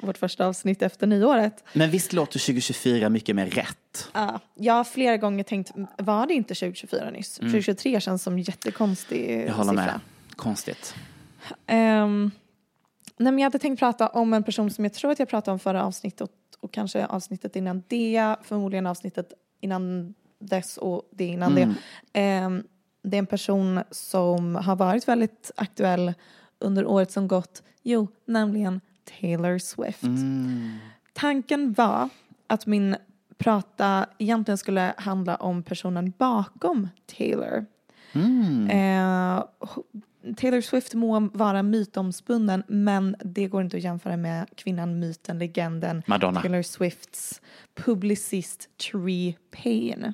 [0.00, 1.64] vårt första avsnitt efter nyåret?
[1.72, 4.08] Men visst låter 2024 mycket mer rätt?
[4.12, 7.34] Ja, jag har flera gånger tänkt, var det inte 2024 nyss?
[7.36, 9.46] 2023 känns som jättekonstig Mm.
[9.46, 9.84] Jag håller siffra.
[9.84, 10.00] med.
[10.36, 10.94] Konstigt.
[11.66, 12.30] Ehm,
[13.16, 15.52] nej men jag hade tänkt prata om en person som jag tror att jag pratade
[15.52, 16.30] om förra avsnittet
[16.60, 21.74] och, kanske avsnittet innan det, förmodligen avsnittet innan dess och det innan det.
[22.12, 22.62] Ehm,
[23.02, 26.14] det är en person som har varit väldigt aktuell
[26.58, 28.80] under året som gått, jo, nämligen
[29.20, 30.02] Taylor Swift.
[31.12, 32.08] Tanken var
[32.46, 32.96] att min
[33.38, 37.66] prata egentligen skulle handla om personen bakom Taylor.
[38.70, 39.44] Eh,
[40.36, 46.02] Taylor Swift må vara mytomspunnen men det går inte att jämföra med kvinnan, myten, legenden
[46.06, 46.40] Madonna.
[46.40, 47.40] Taylor Swifts
[47.74, 50.12] publicist Tree Payne.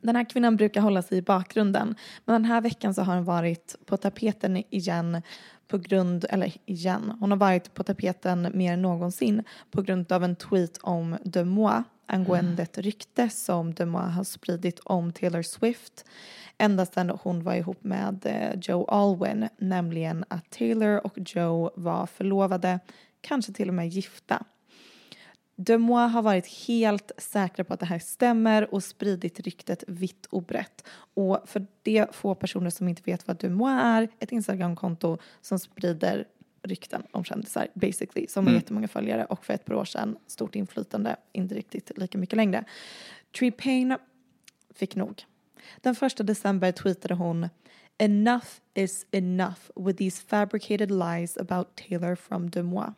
[0.00, 3.24] Den här kvinnan brukar hålla sig i bakgrunden men den här veckan så har hon
[3.24, 5.22] varit på tapeten igen
[5.68, 10.24] på grund, eller igen, hon har varit på tapeten mer än någonsin på grund av
[10.24, 15.42] en tweet om De Moi angående ett rykte som De Moi har spridit om Taylor
[15.42, 16.04] Swift
[16.58, 22.06] ända sedan hon var ihop med eh, Joe Alwyn, nämligen att Taylor och Joe var
[22.06, 22.80] förlovade,
[23.20, 24.44] kanske till och med gifta.
[25.56, 30.26] De Moi har varit helt säkra på att det här stämmer och spridit ryktet vitt
[30.26, 30.86] och brett.
[31.14, 35.58] Och för de få personer som inte vet vad De Moi är, ett Instagramkonto som
[35.58, 36.26] sprider
[36.62, 40.56] rykten om kändisar basically, som har jättemånga följare och för ett par år sedan stort
[40.56, 42.64] inflytande, inte riktigt lika mycket längre.
[43.38, 43.98] Tree Payne
[44.74, 45.24] fick nog.
[45.80, 47.48] Den första december tweetade hon
[47.98, 52.94] Enough is enough with these fabricated lies about Taylor from De Moi.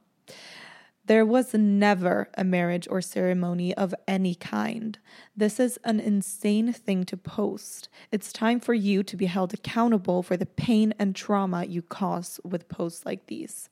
[1.09, 4.99] There was never a marriage or ceremony of any kind.
[5.35, 7.89] This is an insane thing to post.
[8.13, 12.39] It's time for you to be held accountable for the pain and trauma you cause
[12.45, 13.71] with posts like these.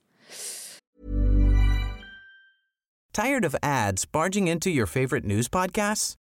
[3.12, 6.14] Tired of ads barging into your favorite news podcasts?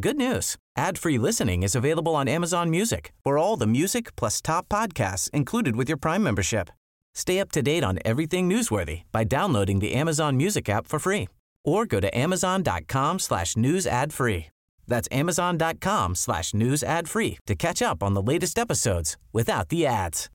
[0.00, 0.56] Good news.
[0.78, 5.76] Ad-free listening is available on Amazon Music for all the music plus top podcasts included
[5.76, 6.70] with your Prime membership.
[7.14, 11.28] Stay up to date on everything newsworthy by downloading the Amazon Music app for free
[11.64, 14.46] or go to amazon.com slash news ad free.
[14.88, 19.86] That's amazon.com slash news ad free to catch up on the latest episodes without the
[19.86, 20.28] ads.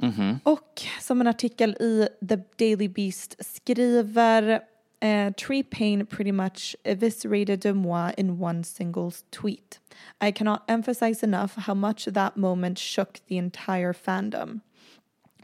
[0.01, 0.35] Mm-hmm.
[0.43, 4.61] Och som en artikel i The Daily Beast skriver
[5.01, 9.79] eh, Tree Payne pretty much eviscerated moi in one single tweet.
[10.27, 14.59] I cannot emphasize enough how much that moment shook the entire fandom.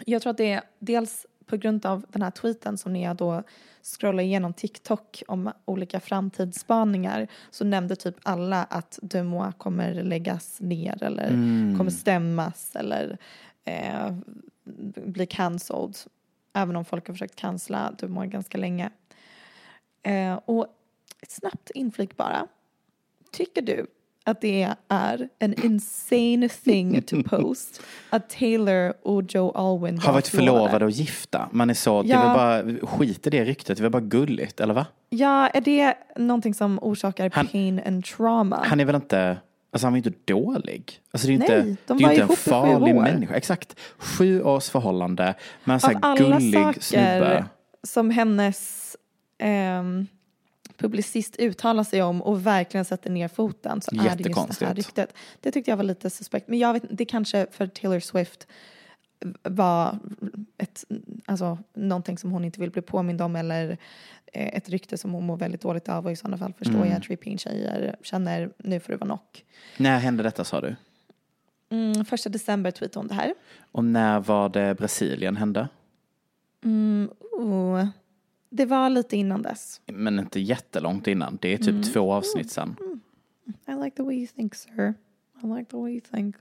[0.05, 3.15] Jag tror att det är dels på grund av den här tweeten som när jag
[3.15, 3.43] då
[3.83, 10.61] scrollar igenom TikTok om olika framtidsspaningar så nämnde typ alla att De Moi kommer läggas
[10.61, 11.29] ner eller
[11.77, 13.17] kommer stämmas eller
[13.65, 14.15] eh,
[15.05, 15.97] bli cancelled.
[16.53, 18.89] Även om folk har försökt cancella De Moi ganska länge.
[20.03, 20.67] Eh, och
[21.21, 22.47] ett snabbt inflik bara.
[23.31, 23.85] Tycker du
[24.25, 30.27] att det är en insane thing to post att Taylor och Joe Alwyn Har varit
[30.27, 31.49] förlovade och gifta.
[31.51, 32.27] Man är så, det Ja.
[32.27, 34.85] var bara, skit i det ryktet, det var bara gulligt, eller va?
[35.09, 38.63] Ja, är det någonting som orsakar Han- pain and trauma?
[38.65, 39.37] Han är väl inte,
[39.71, 40.99] alltså han var ju inte dålig.
[41.11, 43.33] Alltså det är ju Nej, inte, de det är inte en farlig människa.
[43.35, 45.33] Exakt, sju års förhållande
[45.63, 47.45] med en sån Av här alla gullig saker snubbe.
[47.83, 48.86] som hennes
[49.37, 50.07] ehm,
[50.77, 54.75] publicist uttalar sig om och verkligen sätter ner foten så är det just det här
[54.75, 55.13] ryktet.
[55.41, 56.47] Det tyckte jag var lite suspekt.
[56.47, 58.47] Men jag vet det kanske för Taylor Swift
[59.43, 59.99] var
[60.57, 60.83] ett,
[61.25, 63.77] alltså, någonting som hon inte vill bli påmind om eller
[64.33, 66.89] eh, ett rykte som hon mår väldigt dåligt av och i sådana fall förstår Mm.
[66.89, 69.19] jag att Payne tjejer känner nu får det vara nog.
[69.77, 70.75] När hände detta sa du?
[71.69, 73.33] Mm, första december tweetade hon det här.
[73.71, 75.69] Och när var det Brasilien hände?
[76.63, 77.85] Mm, oh.
[78.49, 79.81] Det var lite innan dess.
[79.85, 81.37] Men inte jättelångt innan.
[81.41, 81.83] Det är typ Mm.
[81.83, 82.75] två avsnitt sen.
[83.67, 84.93] I like the way you think, sir.
[85.43, 86.35] I like the way you think.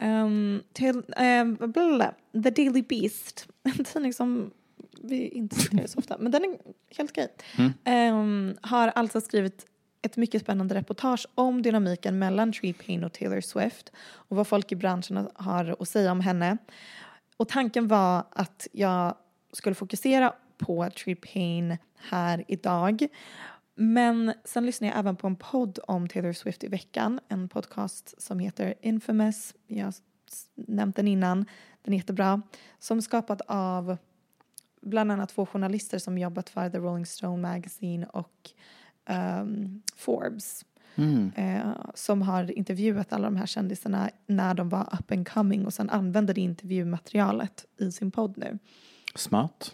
[0.00, 2.14] Um, till, um, bla, bla, bla.
[2.42, 4.50] The Daily Beast, en tidning som
[5.02, 6.58] vi inte citerar så ofta, men den är
[6.96, 7.28] helt okej.
[8.12, 9.66] Um, har alltså skrivit
[10.02, 14.72] ett mycket spännande reportage om dynamiken mellan Tree Payne och Taylor Swift och vad folk
[14.72, 16.56] i branschen har att säga om henne.
[17.36, 19.14] Och tanken var att jag
[19.52, 23.06] skulle fokusera på Tree Payne här idag.
[23.74, 27.20] Men sen lyssnade jag även på en podd om Taylor Swift i veckan.
[27.28, 29.54] En podcast som heter Infamous.
[29.66, 29.94] Jag har
[30.54, 31.44] nämnt den innan.
[31.82, 32.42] Den är jättebra.
[32.78, 33.96] Som skapad av
[34.82, 38.50] bland annat två journalister som jobbat för The Rolling Stone Magazine och
[39.06, 40.64] ehm, Forbes.
[41.36, 45.74] Eh, som har intervjuat alla de här kändisarna när de var up and coming och
[45.74, 48.58] sen använder det intervjumaterialet i sin podd nu.
[49.14, 49.72] Smart.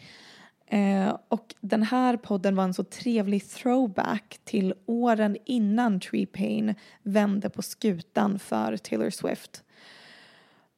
[0.67, 6.75] Eh, och den här podden var en så trevlig throwback till åren innan Tree Pain
[7.03, 9.65] vände på skutan för Taylor Swift.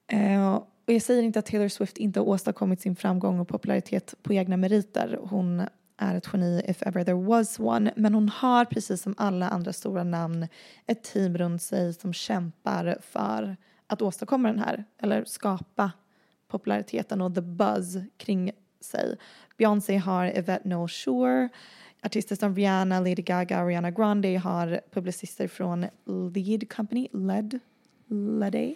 [0.06, 4.14] Eh, och jag säger inte att Taylor Swift inte har åstadkommit sin framgång och popularitet
[4.22, 5.18] på egna meriter.
[5.22, 5.62] Hon
[5.96, 7.92] är ett geni if ever there was one.
[7.96, 10.48] Men hon har precis som alla andra stora namn
[10.86, 15.92] ett team runt sig som kämpar för att åstadkomma den här, eller skapa
[16.48, 19.16] populariteten och the buzz kring sig.
[19.56, 21.48] Beyoncé har Yvette Noel Shure.
[22.02, 25.86] Artister som Rihanna, Lady Gaga och Ariana Grande har publicister från
[26.34, 27.58] Lead Company, LED,
[28.40, 28.74] Lede.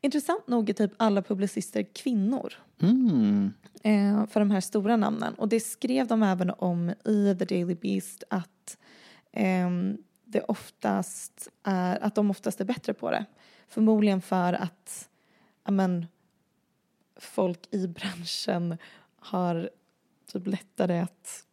[0.00, 3.52] Intressant nog är typ alla publicister kvinnor Mm.
[3.82, 5.34] eh, för de här stora namnen.
[5.34, 8.78] Och det skrev de även om i The Daily Beast att
[9.32, 13.24] ehm, det oftast är, att de oftast är bättre på det.
[13.68, 15.08] Förmodligen för att
[15.64, 16.06] ja, men,
[17.16, 18.78] folk i branschen
[19.18, 19.70] har
[20.32, 21.44] typ lättare att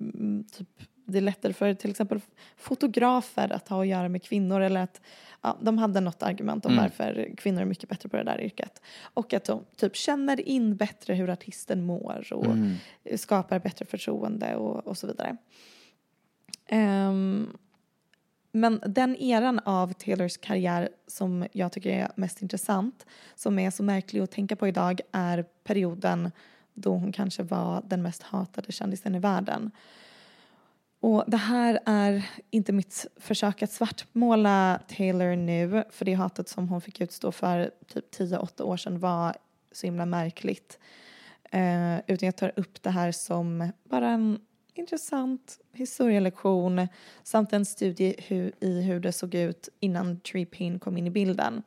[0.00, 0.68] mm, typ,
[1.04, 2.20] det är lättare för till exempel
[2.56, 5.00] fotografer att ha att göra med kvinnor eller att
[5.42, 8.82] ja, de hade något argument om varför kvinnor är mycket bättre på det där yrket.
[9.02, 12.46] Och att de typ känner in bättre hur artisten mår och
[13.18, 15.36] skapar bättre förtroende och, och så vidare.
[16.66, 17.56] Ehm,
[18.56, 23.82] men den eran av Taylors karriär som jag tycker är mest intressant, som är så
[23.82, 26.30] märklig att tänka på idag, är perioden
[26.74, 29.70] då hon kanske var den mest hatade kändisen i världen.
[31.00, 36.68] Och det här är inte mitt försök att svartmåla Taylor nu, för det hatet som
[36.68, 39.36] hon fick utstå för typ 10-8 år sedan var
[39.72, 40.78] så himla märkligt.
[41.50, 44.40] Eh, utan jag tar upp det här som bara en
[44.78, 46.88] intressant historielektion
[47.22, 51.10] samt en studie hu- i hur det såg ut innan Tree Payne kom in i
[51.10, 51.62] bilden.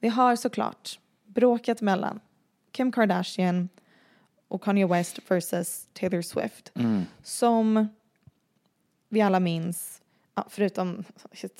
[0.00, 2.20] Vi har såklart bråket mellan
[2.72, 3.68] Kim Kardashian
[4.48, 6.72] och Kanye West versus Taylor Swift
[7.22, 7.88] som
[9.08, 10.02] vi alla minns,
[10.38, 11.04] ja, förutom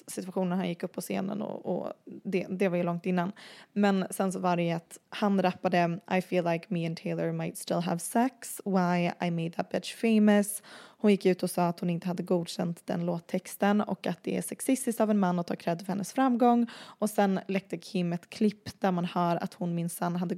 [0.06, 3.32] situationen han gick upp på scenen och, och det, det var ju långt innan.
[3.72, 7.32] Men sen så var det ju att han rappade I feel like me and Taylor
[7.32, 10.62] might still have sex, why I made that bitch famous.
[11.00, 14.36] Hon gick ut och sa att hon inte hade godkänt den låttexten och att det
[14.36, 16.66] är sexistiskt av en man att ta cred för hennes framgång.
[16.74, 20.34] Och sen läckte Kim ett klipp där man hör att hon minsann hade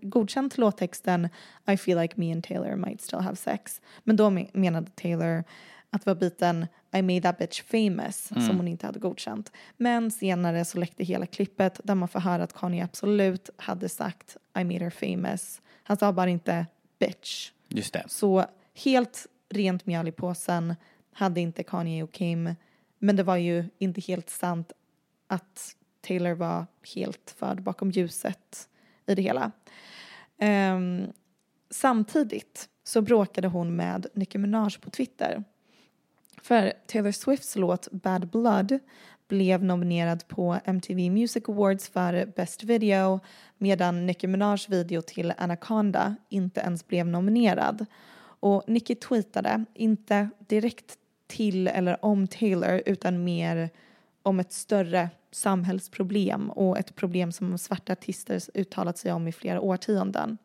[0.00, 1.28] godkänt låttexten
[1.66, 3.80] I feel like me and Taylor might still have sex.
[4.04, 5.44] Men då menade Taylor
[5.90, 9.52] att det var biten i made that bitch famous som hon inte hade godkänt.
[9.76, 14.36] Men senare så läckte hela klippet där man får höra att Kanye absolut hade sagt
[14.58, 15.60] I made her famous.
[15.82, 16.66] Han sa bara inte
[16.98, 17.52] bitch.
[17.68, 18.04] Just det.
[18.06, 18.44] Så
[18.84, 20.74] helt rent mjöl i påsen
[21.12, 22.54] hade inte Kanye och Kim.
[22.98, 24.72] Men det var ju inte helt sant
[25.26, 28.68] att Taylor var helt förd bakom ljuset
[29.06, 29.52] i det hela.
[30.38, 31.06] Ehm,
[31.70, 35.44] samtidigt så bråkade hon med Nicki Minaj på Twitter.
[36.42, 38.78] För Taylor Swifts låt Bad Blood
[39.28, 43.20] blev nominerad på MTV Music Awards för Best Video
[43.58, 47.86] medan Nicki Minajs video till Anaconda inte ens blev nominerad.
[48.40, 53.70] Och Nicki tweetade, inte direkt till eller om Taylor utan mer
[54.22, 59.60] om ett större samhällsproblem och ett problem som svarta artister uttalat sig om i flera
[59.60, 60.38] årtionden.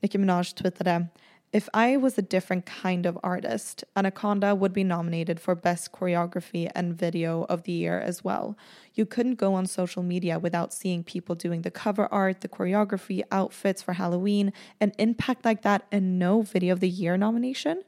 [0.00, 1.06] Nicki Minaj tweetade
[1.54, 6.68] If I was a different kind of artist, Anaconda would be nominated for Best Choreography
[6.74, 8.58] and Video of the Year as well.
[8.94, 13.22] You couldn't go on social media without seeing people doing the cover art, the choreography,
[13.30, 17.84] outfits for Halloween, an impact like that, and no Video of the Year nomination.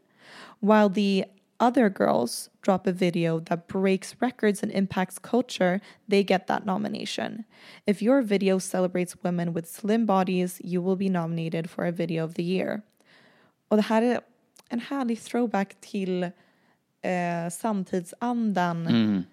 [0.61, 1.25] While the
[1.59, 7.45] other girls drop a video that breaks records and impacts culture, they get that nomination.
[7.85, 12.23] If your video celebrates women with slim bodies, you will be nominated for a video
[12.23, 12.85] of the year.
[13.69, 14.21] Och det här är
[14.69, 16.23] en härlig throwback till
[17.03, 19.25] eh, samtidsandan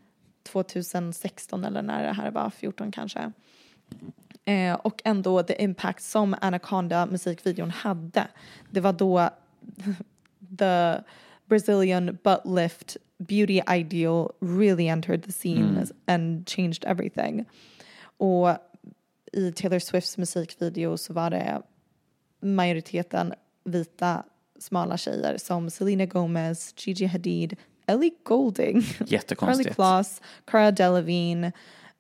[0.44, 3.32] 2016 eller när det här var, 14 kanske.
[4.46, 8.28] Eh, och ändå the impact som Anaconda musikvideon hade.
[8.72, 9.30] Det var då
[10.60, 11.04] the
[11.46, 17.46] Brazilian butt lift beauty ideal really entered the scene and changed everything.
[18.18, 18.50] Och
[19.34, 21.62] i Taylor Swifts musikvideo så var det
[22.42, 23.34] majoriteten
[23.64, 24.24] vita
[24.60, 27.56] smala tjejer som Selena Gomez, Gigi Hadid,
[27.88, 28.84] Ellie Goulding,
[29.36, 29.74] Carly.
[29.74, 31.52] Kloss, Cara Delevingne,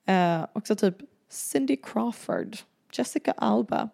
[0.07, 0.95] eh, också typ
[1.29, 2.57] Cindy Crawford,
[2.91, 3.89] Jessica Alba.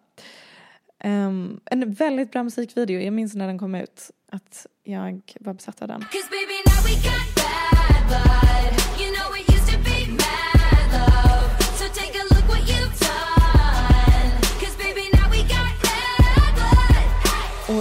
[0.98, 3.00] Ehm, en väldigt bra musikvideo.
[3.00, 6.04] Jag minns när den kom ut att jag var besatt av den.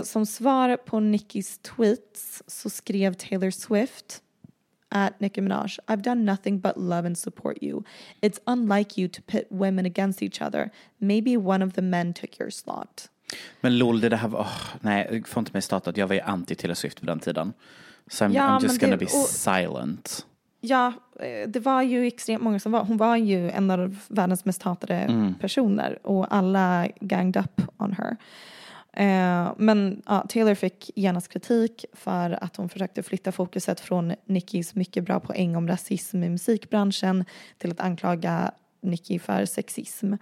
[0.10, 4.22] Som svar på Nickys tweets så skrev Taylor Swift
[4.92, 7.84] at Nicki Minaj, I've done nothing but love and support you.
[8.22, 10.70] It's unlike you to pit women against each other.
[10.98, 13.10] Maybe one of the men took your slot.
[13.62, 15.98] Men lol, det där var, åh, nej, får inte mig startat.
[15.98, 17.54] Jag var ju anti Taylor Swift på den tiden.
[18.08, 20.26] Så I'm, Ja, I'm just gonna det- be och- silent.
[20.62, 22.84] Ja, eh, det var ju extremt många som var.
[22.84, 28.18] Hon var ju en av världens mest hatade personer och alla ganged up on her.
[28.94, 34.76] Eh, men ja, Taylor fick genast kritik för att hon försökte flytta fokuset från Nickis
[34.76, 37.26] mycket bra poäng om rasism i musikbranschen
[37.58, 40.14] till att anklaga Nicki för sexism.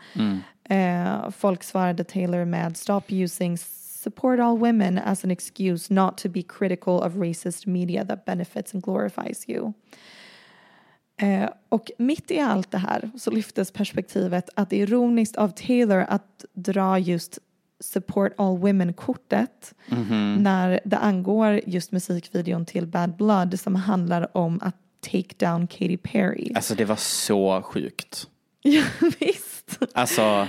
[0.70, 6.30] Eh, folk svarade Taylor med Stop using support all women as an excuse not to
[6.30, 9.74] be critical of racist media that benefits and glorifies you.
[11.22, 15.50] Eh, och mitt i allt det här så lyftes perspektivet att det är ironiskt av
[15.50, 17.40] Taylor att dra just
[17.80, 19.74] support all women-kortet
[20.40, 24.76] när det angår just musikvideon till Bad Blood som handlar om att
[25.12, 26.52] take down Katy Perry.
[26.56, 28.28] Alltså det var så sjukt.
[28.62, 28.84] Ja,
[29.20, 29.78] visst.
[29.94, 30.48] Alltså,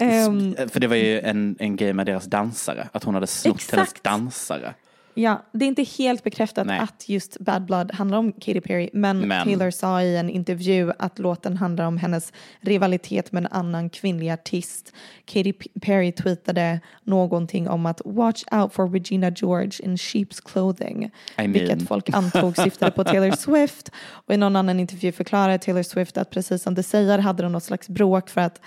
[0.00, 3.56] Ehm, för det var ju en, en grej med deras dansare, att hon hade snott
[3.56, 3.74] Exakt.
[3.76, 4.74] hennes dansare.
[5.20, 6.78] Ja, det är inte helt bekräftat Nej.
[6.78, 10.92] att just Bad Blood handlar om Katy Perry, men, Men- Taylor sa i en intervju
[10.98, 14.92] att låten handlar om hennes rivalitet med en annan kvinnlig artist.
[15.24, 15.52] Katy
[15.82, 21.52] Perry tweetade någonting om att watch out for Regina George in sheep's clothing, I mean.
[21.52, 23.90] vilket folk antog syftade på Taylor Swift.
[24.06, 27.52] Och i någon annan intervju förklarade Taylor Swift att precis som du säger hade de
[27.52, 28.60] något slags bråk för att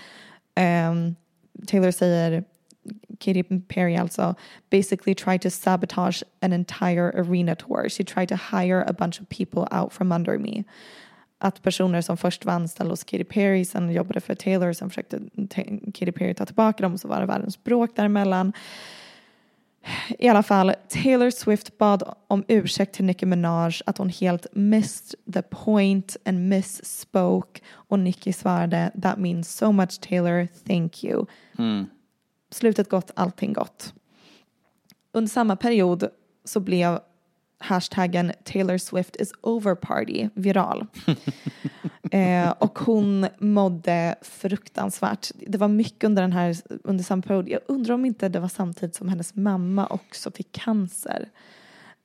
[0.55, 1.15] ehm,
[1.67, 2.43] Taylor säger
[3.19, 4.35] Katy Perry alltså
[4.69, 7.89] basically tried to sabotage an entire arena tour.
[7.89, 10.63] She tried to hire a bunch of people out from under me.
[11.37, 15.19] Att personer som först var anställda hos Katy Perry sen jobbade för Taylor sen försökte
[15.93, 18.53] Katy Perry ta tillbaka dem så var det världens bråk däremellan.
[20.19, 25.33] I alla fall, Taylor Swift bad om ursäkt till Nicki Minaj att hon helt missed
[25.33, 31.25] the point and misspoke och Nicki svarade that means so much Taylor, thank you.
[31.57, 31.85] Mm.
[32.51, 33.93] Slutet gott, allting gott.
[35.11, 36.09] Under samma period
[36.45, 36.99] så blev
[37.61, 40.85] hashtaggen Taylor Swift is over party viral.
[42.11, 45.31] eh, och hon mådde fruktansvärt.
[45.47, 47.49] Det var mycket under den här, under samma period.
[47.49, 51.29] Jag undrar om inte det var samtidigt som hennes mamma också fick cancer.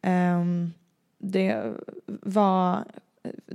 [0.03, 0.73] Ehm,
[1.19, 1.73] det
[2.07, 2.85] var,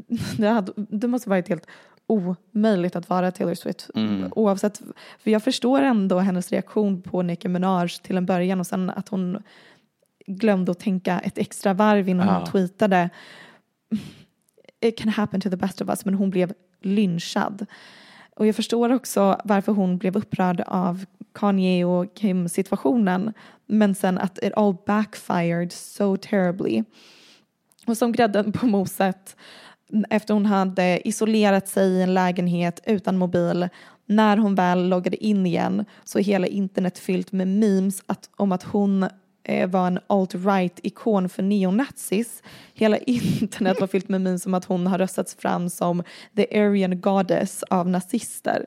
[0.38, 1.68] det, hade, det måste varit helt
[2.12, 3.90] omöjligt att vara Taylor Swift
[4.32, 4.82] oavsett.
[5.20, 9.10] För jag förstår ändå hennes reaktion på Nicki Minaj till en början och sen att
[9.10, 9.44] hon
[10.28, 12.34] glömde att tänka ett extra varv innan Ja.
[12.34, 13.10] hon tweetade
[14.80, 17.66] It can happen to the best of us men hon blev lynchad.
[18.36, 23.34] Och jag förstår också varför hon blev upprörd av Kanye och Kim situationen
[23.66, 26.84] men sen att it all backfired so terribly.
[27.88, 29.36] Och som grädden på moset
[30.10, 33.70] efter hon hade isolerat sig i en lägenhet utan mobil
[34.06, 38.52] när hon väl loggade in igen så är hela internet fyllt med memes att, om
[38.52, 39.08] att hon
[39.44, 42.44] eh, var en alt-right-ikon för neonazis.
[42.74, 46.04] Hela internet var fyllt med memes om att hon har röstats fram som
[46.36, 48.66] the Aryan goddess av nazister.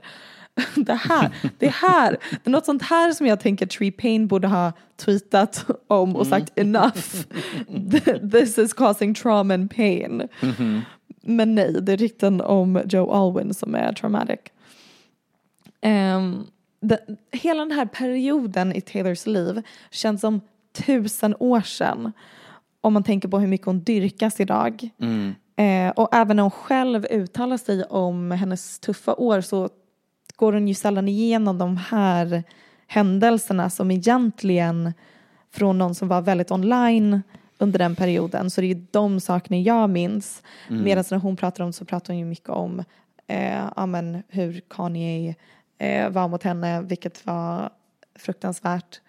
[0.75, 4.49] Det här, det här, det är något sånt här som jag tänker Tree Payne borde
[4.49, 7.25] ha tweetat om och sagt enough.
[8.33, 10.29] This is causing trauma and pain.
[11.27, 14.41] Men nej, det är rykten om Joe Alwyn som är traumatic.
[15.81, 16.47] Ehm,
[16.81, 17.01] det,
[17.33, 20.41] hela den här perioden i Taylors liv känns som
[20.87, 22.13] tusen år sedan.
[22.81, 24.89] om man tänker på hur mycket hon dyrkas idag.
[25.01, 25.35] Mm.
[25.57, 29.69] Eh, och även när hon själv uttalar sig om hennes tuffa år så
[30.37, 32.43] går hon ju sällan igenom de här
[32.87, 34.93] händelserna som egentligen
[35.53, 37.23] från någon som var väldigt online
[37.65, 38.51] under den perioden.
[38.51, 40.43] Så det är de sakerna jag minns.
[40.69, 40.85] Mm.
[40.85, 42.85] Medan när hon pratar om så pratar hon ju mycket om
[43.27, 45.35] eh, ja, men hur Kanye
[45.79, 47.71] eh, var mot henne, vilket var
[48.19, 49.01] fruktansvärt.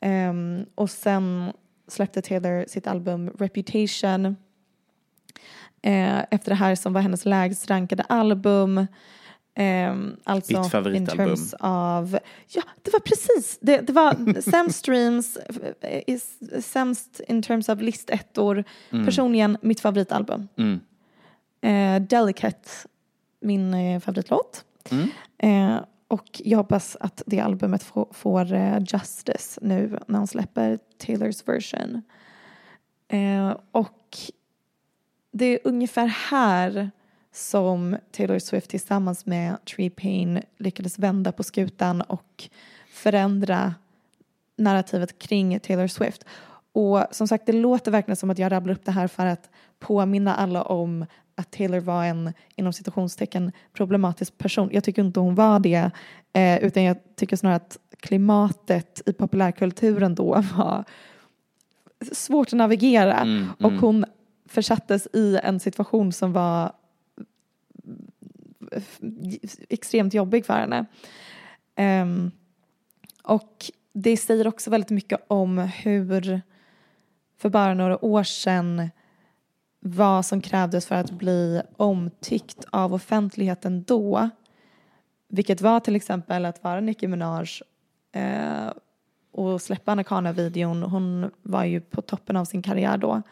[0.00, 1.52] Ehm, och sen
[1.88, 4.36] släppte Taylor sitt album Reputation
[5.82, 8.86] eh, efter det här som var hennes lägst rankade album.
[9.58, 11.26] Ehm, alltså Ditt favoritalbum.
[11.26, 15.36] in terms av, ja det var precis, det, det var sämst streams,
[15.80, 16.18] eh,
[16.60, 18.64] sämst in terms of listettor.
[18.90, 19.04] Mm.
[19.06, 20.48] Personligen mitt favoritalbum.
[20.56, 20.80] Mm.
[21.60, 22.68] Eh, Delicate,
[23.40, 24.64] min eh, favoritlåt.
[24.90, 25.08] Mm.
[25.38, 28.46] Eh, och jag hoppas att det albumet får, får
[28.80, 32.02] justice nu när hon släpper Taylors version.
[33.70, 34.18] Och
[35.32, 36.90] det är ungefär här
[37.36, 42.48] som Taylor Swift tillsammans med Tree Payne lyckades vända på skutan och
[42.90, 43.74] förändra
[44.56, 46.24] narrativet kring Taylor Swift.
[46.72, 49.50] Och som sagt, det låter verkligen som att jag rabblar upp det här för att
[49.78, 54.68] påminna alla om att Taylor var en, inom citationstecken, problematisk person.
[54.72, 55.90] Jag tycker inte hon var det,
[56.32, 60.84] eh, utan jag tycker snarare att klimatet i populärkulturen då var
[62.12, 63.20] svårt att navigera.
[63.20, 63.80] Mm, och mm.
[63.80, 64.04] hon
[64.48, 66.72] försattes i en situation som var
[69.68, 70.86] extremt jobbig för henne.
[72.02, 72.30] Um,
[73.22, 76.40] och det säger också väldigt mycket om hur
[77.38, 78.90] för bara några år sedan
[79.80, 84.30] vad som krävdes för att bli omtyckt av offentligheten då.
[85.28, 87.48] Vilket var till exempel att vara Nicki Minaj
[88.12, 88.72] eh,
[89.32, 90.82] och släppa Anakana-videon.
[90.82, 93.22] Hon var ju på toppen av sin karriär då.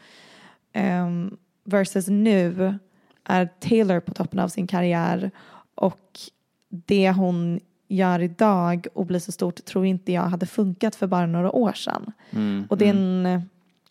[0.75, 2.79] Um, versus nu
[3.25, 5.31] är Taylor på toppen av sin karriär
[5.75, 6.21] och
[6.69, 11.27] det hon gör idag och blir så stort tror inte jag hade funkat för bara
[11.27, 12.13] några år sedan.
[12.31, 13.41] Mm, och det är en eh,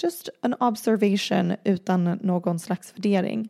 [0.03, 3.49] just an observation utan någon slags värdering.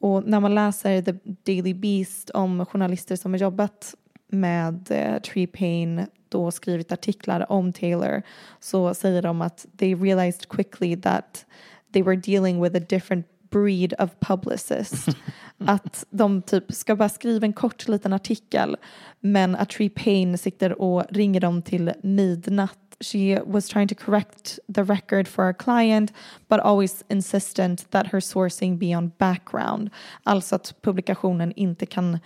[0.00, 3.94] Och när man läser The Daily Beast om journalister som har jobbat
[4.28, 8.22] med eh, Tree Payne då skrivit artiklar om Taylor
[8.60, 11.46] så säger de att they realized quickly that
[11.92, 15.08] they were dealing with a different breed of publicist.
[15.58, 18.76] att de typ ska bara skriva en kort liten artikel
[19.20, 22.78] men att Tree Payne sitter och ringer dem till midnatt.
[23.00, 26.12] She was trying to correct the record for our client
[26.48, 29.90] but always insistent that her sourcing be on background.
[30.22, 32.18] Alltså att publikationen inte kan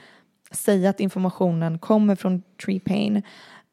[0.50, 3.18] säga att informationen kommer från Tree Payne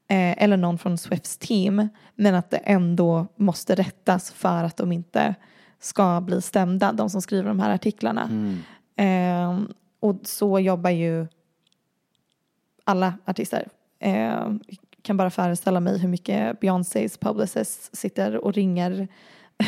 [0.07, 4.91] eh, eller någon från Swifts team men att det ändå måste rättas för att de
[4.91, 5.35] inte
[5.79, 8.29] ska bli stämda, de som skriver de här artiklarna.
[8.95, 9.61] Eh,
[9.99, 11.27] och så jobbar ju
[12.83, 13.67] alla artister.
[13.99, 14.49] Eh,
[15.01, 19.07] kan bara föreställa mig hur mycket Beyoncés publicist sitter och ringer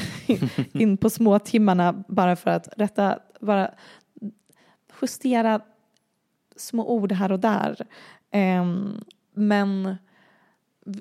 [0.74, 3.72] in på små timmarna bara för att rätta, bara
[5.02, 5.62] justera
[6.56, 7.88] små ord här och där.
[8.32, 9.04] Ehm,
[9.34, 9.96] men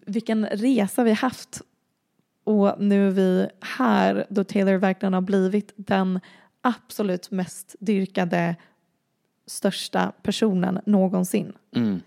[0.07, 1.63] vilken resa vi haft
[2.47, 6.21] och nu är vi här då Taylor verkligen har blivit den
[6.61, 8.57] absolut mest dyrkade
[9.47, 11.53] största personen någonsin.
[11.77, 12.01] Mm.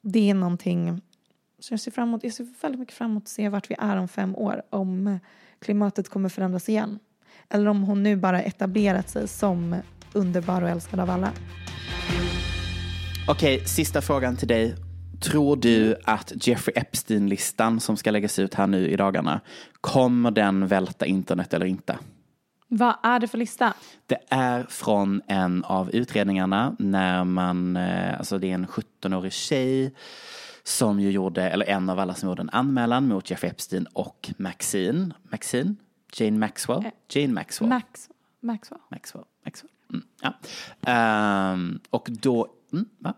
[0.00, 1.00] Det är någonting
[1.58, 3.74] så jag ser fram emot, jag ser väldigt mycket fram emot att se vart vi
[3.78, 4.62] är om fem år.
[4.70, 5.18] Om
[5.58, 6.98] klimatet kommer förändras igen.
[7.48, 9.76] Eller om hon nu bara etablerat sig som
[10.12, 11.32] underbar och älskad av alla.
[13.28, 14.87] Okej, sista frågan till dig.
[15.20, 19.40] Tror du att Jeffrey Epstein-listan som ska läggas ut här nu i dagarna,
[19.80, 21.98] kommer den välta internet eller inte?
[22.68, 23.74] Vad är det för lista?
[24.06, 29.94] Det är från en av utredningarna när man, eh, alltså det är en 17-årig tjej
[30.64, 34.30] som ju gjorde, eller en av alla som gjorde en anmälan mot Jeffrey Epstein och
[34.36, 35.74] Maxine, Maxine?
[36.16, 36.90] Jane Maxwell?
[37.08, 37.68] Jane Maxwell.
[37.68, 38.08] Max,
[38.40, 38.80] Maxwell.
[38.90, 39.24] Maxwell.
[39.44, 39.72] Maxwell.
[39.92, 40.34] Mm, ja.
[40.92, 43.14] Ehm, och då, mm, va?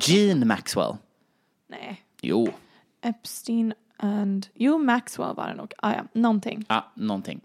[0.00, 0.96] Jean Maxwell.
[1.68, 2.02] Nej.
[2.22, 2.48] Jo,
[3.02, 4.46] Epstein and...
[4.54, 5.72] Jo, Maxwell var det nog.
[5.78, 6.64] Ah, ja, någonting.
[6.68, 7.40] ja, någonting.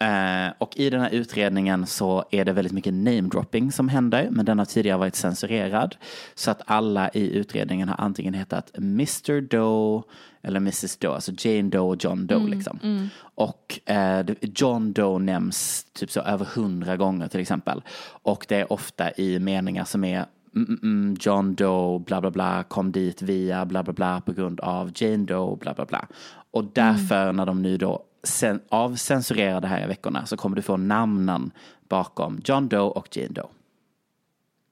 [0.00, 4.44] Eh, och i den här utredningen så är det väldigt mycket namedropping som händer, men
[4.44, 5.96] den har tidigare varit censurerad.
[6.34, 10.02] Så att alla i utredningen har antingen hetat Mr Doe
[10.42, 12.78] eller Mrs Doe, alltså Jane Doe och John Doe Mm, liksom.
[12.82, 13.08] mm.
[13.18, 17.82] Och det- John Doe nämns typ så över hundra gånger till exempel.
[18.22, 20.26] Och det är ofta i meningar som är
[20.62, 24.32] mm, mm, mm, John Doe, bla bla bla, kom dit via bla bla bla på
[24.32, 26.08] grund av Jane Doe, bla bla bla.
[26.50, 30.62] Och därför när de nu då sen, avcensurerar det här i veckorna så kommer du
[30.62, 31.50] få namnen
[31.88, 33.48] bakom John Doe och Jane Doe.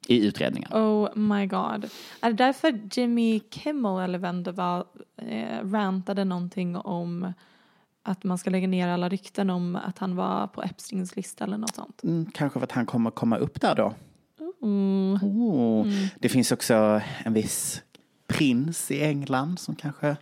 [0.08, 0.72] I utredningen.
[0.72, 1.90] Oh my god.
[2.20, 4.84] Är det därför Jimmy Kimmel eller vem det var
[5.16, 7.32] eh, rantade någonting om
[8.02, 11.58] att man ska lägga ner alla rykten om att han var på Epsteins lista eller
[11.58, 12.02] något sånt?
[12.04, 13.94] Mm, kanske för att han kommer komma upp där då.
[14.66, 15.18] Mm.
[15.22, 15.86] Oh.
[16.18, 17.82] Det finns också en viss
[18.26, 20.16] prins i England som kanske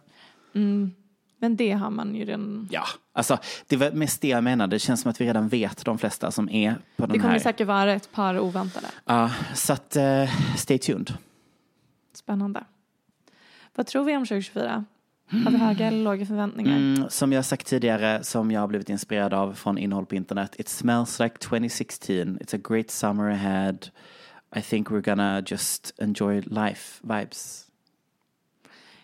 [0.54, 0.92] Mm.
[1.38, 2.68] Men det har man ju redan.
[2.72, 4.74] Ja, alltså det var mest det jag menade.
[4.76, 7.32] Det känns som att vi redan vet de flesta som är på Det den kommer
[7.32, 7.38] här.
[7.40, 8.86] säkert vara ett par oväntade.
[9.04, 11.12] Ja, så att eh, stay tuned.
[12.14, 12.64] Spännande.
[13.74, 14.84] Vad tror vi om 2024?
[15.44, 16.76] Har vi höga eller låga förväntningar?
[16.76, 20.54] Mm, som jag sagt tidigare, som jag har blivit inspirerad av från innehåll på internet.
[20.58, 22.14] It smells like 2016.
[22.38, 23.76] It's a great summer ahead.
[24.56, 27.66] I think we're gonna just enjoy life vibes.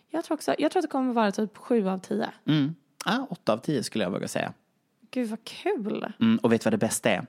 [0.08, 2.30] Jag tror också, jag tror att det kommer vara typ 7 av 10.
[2.46, 2.74] Mm.
[3.04, 4.52] Ah, 8 av 10 skulle jag våga säga.
[5.10, 6.12] Gud vad kul.
[6.20, 7.26] Mm, och vet du vad det bästa är?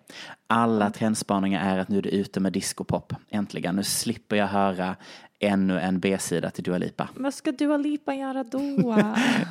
[0.47, 3.13] Alla trendspaningar är att nu är det ute med discopop.
[3.29, 3.75] Äntligen.
[3.75, 4.95] Nu slipper jag höra
[5.39, 7.09] ännu en B-sida till Dua Lipa.
[7.15, 8.59] Vad ska Dua Lipa göra då?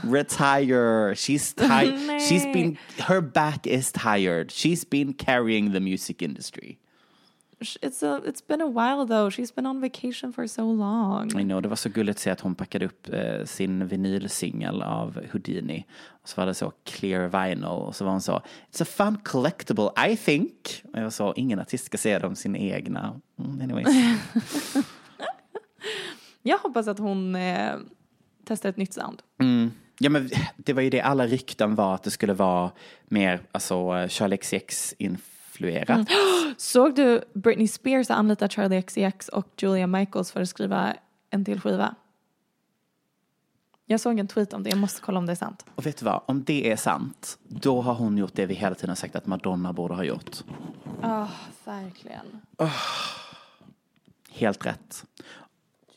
[0.03, 1.15] Retire.
[1.15, 2.21] She's tired.
[2.21, 4.49] She's been, her back is tired.
[4.49, 6.77] She's been carrying the music industry.
[7.61, 9.31] It's, a, it's been a while though.
[9.31, 11.41] She's been on vacation for so long.
[11.41, 14.83] I know, det var så gulligt att se att hon packade upp eh, sin vinylsingel
[14.83, 15.87] av Houdini.
[16.23, 18.43] Och så var det så clear vinyl och så var hon så
[18.73, 20.83] It's a fun collectible I think.
[20.93, 23.21] Och jag sa ingen artist ska säga det om sin egna.
[23.39, 23.89] Mm, anyways.
[26.43, 27.73] Jag hoppas att hon eh,
[28.45, 29.23] testar ett nytt sound.
[29.41, 29.71] Mm.
[29.99, 32.71] Ja men det var ju det alla rykten var att det skulle vara
[33.09, 34.95] mer alltså eh, Charlie XCX
[35.61, 36.09] influerat.
[36.57, 40.95] Såg du Britney Spears har anlitat Charlie XCX och Julia Michaels för att skriva
[41.31, 41.95] en till skiva?
[43.87, 45.67] Jag såg en tweet om det, jag måste kolla om det är sant.
[45.75, 48.75] Och vet du vad, om det är sant, då har hon gjort det vi hela
[48.75, 50.37] tiden har sagt att Madonna borde ha gjort.
[51.03, 51.29] Ja,
[51.65, 52.41] verkligen.
[54.31, 55.05] Helt rätt.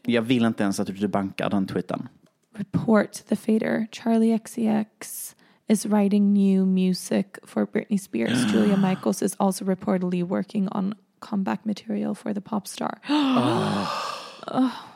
[0.01, 2.07] Jag vill inte ens att du bankar den tweeten.
[2.55, 3.87] Report the fader.
[3.91, 5.35] Charlie XCX
[5.67, 8.45] is writing new music for Britney Spears.
[8.51, 12.99] Julia Michaels is also reportedly working on comeback material for the pop star.
[13.09, 14.71] Oh.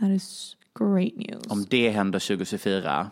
[0.00, 1.46] That is great news.
[1.48, 3.10] Om det händer 2024,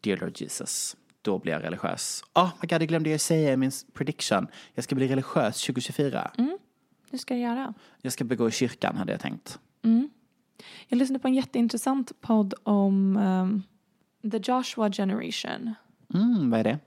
[0.00, 2.24] dear Lord Jesus, då blir jag religiös.
[2.34, 4.46] Oh my god, det glömde jag säga i min prediction.
[4.74, 6.30] Jag ska bli religiös 2024.
[7.10, 7.74] Hur ska jag göra?
[8.02, 9.58] Jag ska begå i kyrkan hade jag tänkt.
[10.88, 13.62] Jag lyssnade på en jätteintressant podd om um,
[14.30, 15.74] the Joshua generation.
[16.14, 16.78] Mm, vad är det?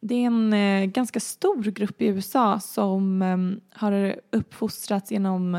[0.00, 5.54] Det är en eh, ganska stor grupp i USA som em, har uppfostrats genom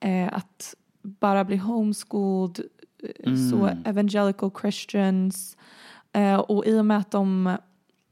[0.00, 2.60] eh, att bara bli homeschooled,
[3.18, 5.56] eh, så evangelical christians.
[6.12, 7.56] Eh, och i och med att de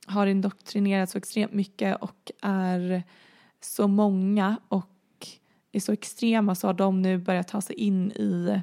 [0.06, 3.02] har indoktrinerats så extremt mycket och är
[3.60, 4.90] så många och
[5.72, 8.60] är så extrema så har de nu börjat ta sig in i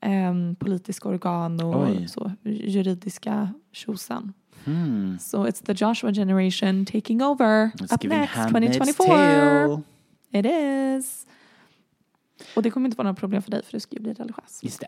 [0.00, 2.08] em, politiska organ och Oj.
[2.08, 4.32] så, juridiska tjosan.
[4.64, 5.18] Hmm.
[5.18, 9.06] So it's the Joshua generation taking over It's up next Handmaid's 2024.
[9.06, 9.82] Tale.
[10.32, 11.26] It is.
[12.56, 14.60] Och det kommer inte vara några problem för dig för du ska ju bli religiös.
[14.62, 14.86] Just det.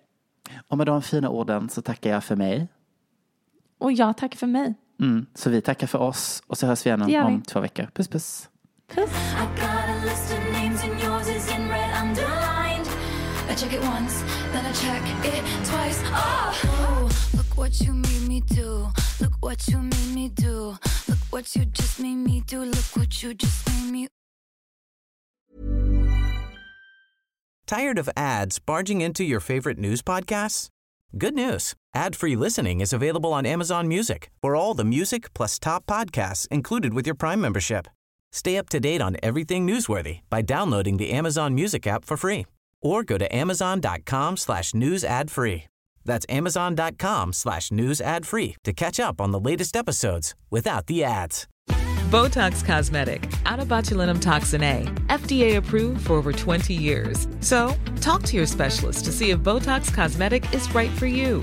[0.69, 2.69] Och med de fina orden så tackar jag för mig.
[3.79, 4.75] Och jag tackar för mig.
[5.01, 7.19] Mm, så vi tackar för oss och så hörs vi igen om, vi.
[7.19, 7.87] om två veckor.
[7.95, 8.49] Puss puss.
[8.95, 9.11] Puss.
[13.53, 16.01] I check it once, then I check it twice.
[16.07, 18.89] Oh, look what you made me do.
[19.21, 20.79] Look what you made me do.
[21.07, 22.65] Look what you just made me do.
[22.65, 24.09] Look what you just made me
[27.67, 30.69] Tired of ads barging into your favorite news podcasts?
[31.19, 31.75] Good news.
[31.95, 36.95] Ad-free listening is available on Amazon Music for all the music plus top podcasts included
[36.95, 37.87] with your Prime membership.
[38.33, 42.47] Stay up to date on everything newsworthy by downloading the Amazon Music app for free
[42.83, 45.65] or go to amazon.com slash news ad free.
[46.05, 51.05] That's amazon.com slash news ad free to catch up on the latest episodes without the
[51.05, 51.47] ads.
[52.13, 57.27] Botox Cosmetic, out of botulinum toxin A, FDA approved for over 20 years.
[57.41, 61.43] So, talk to your specialist to see if Botox Cosmetic is right for you.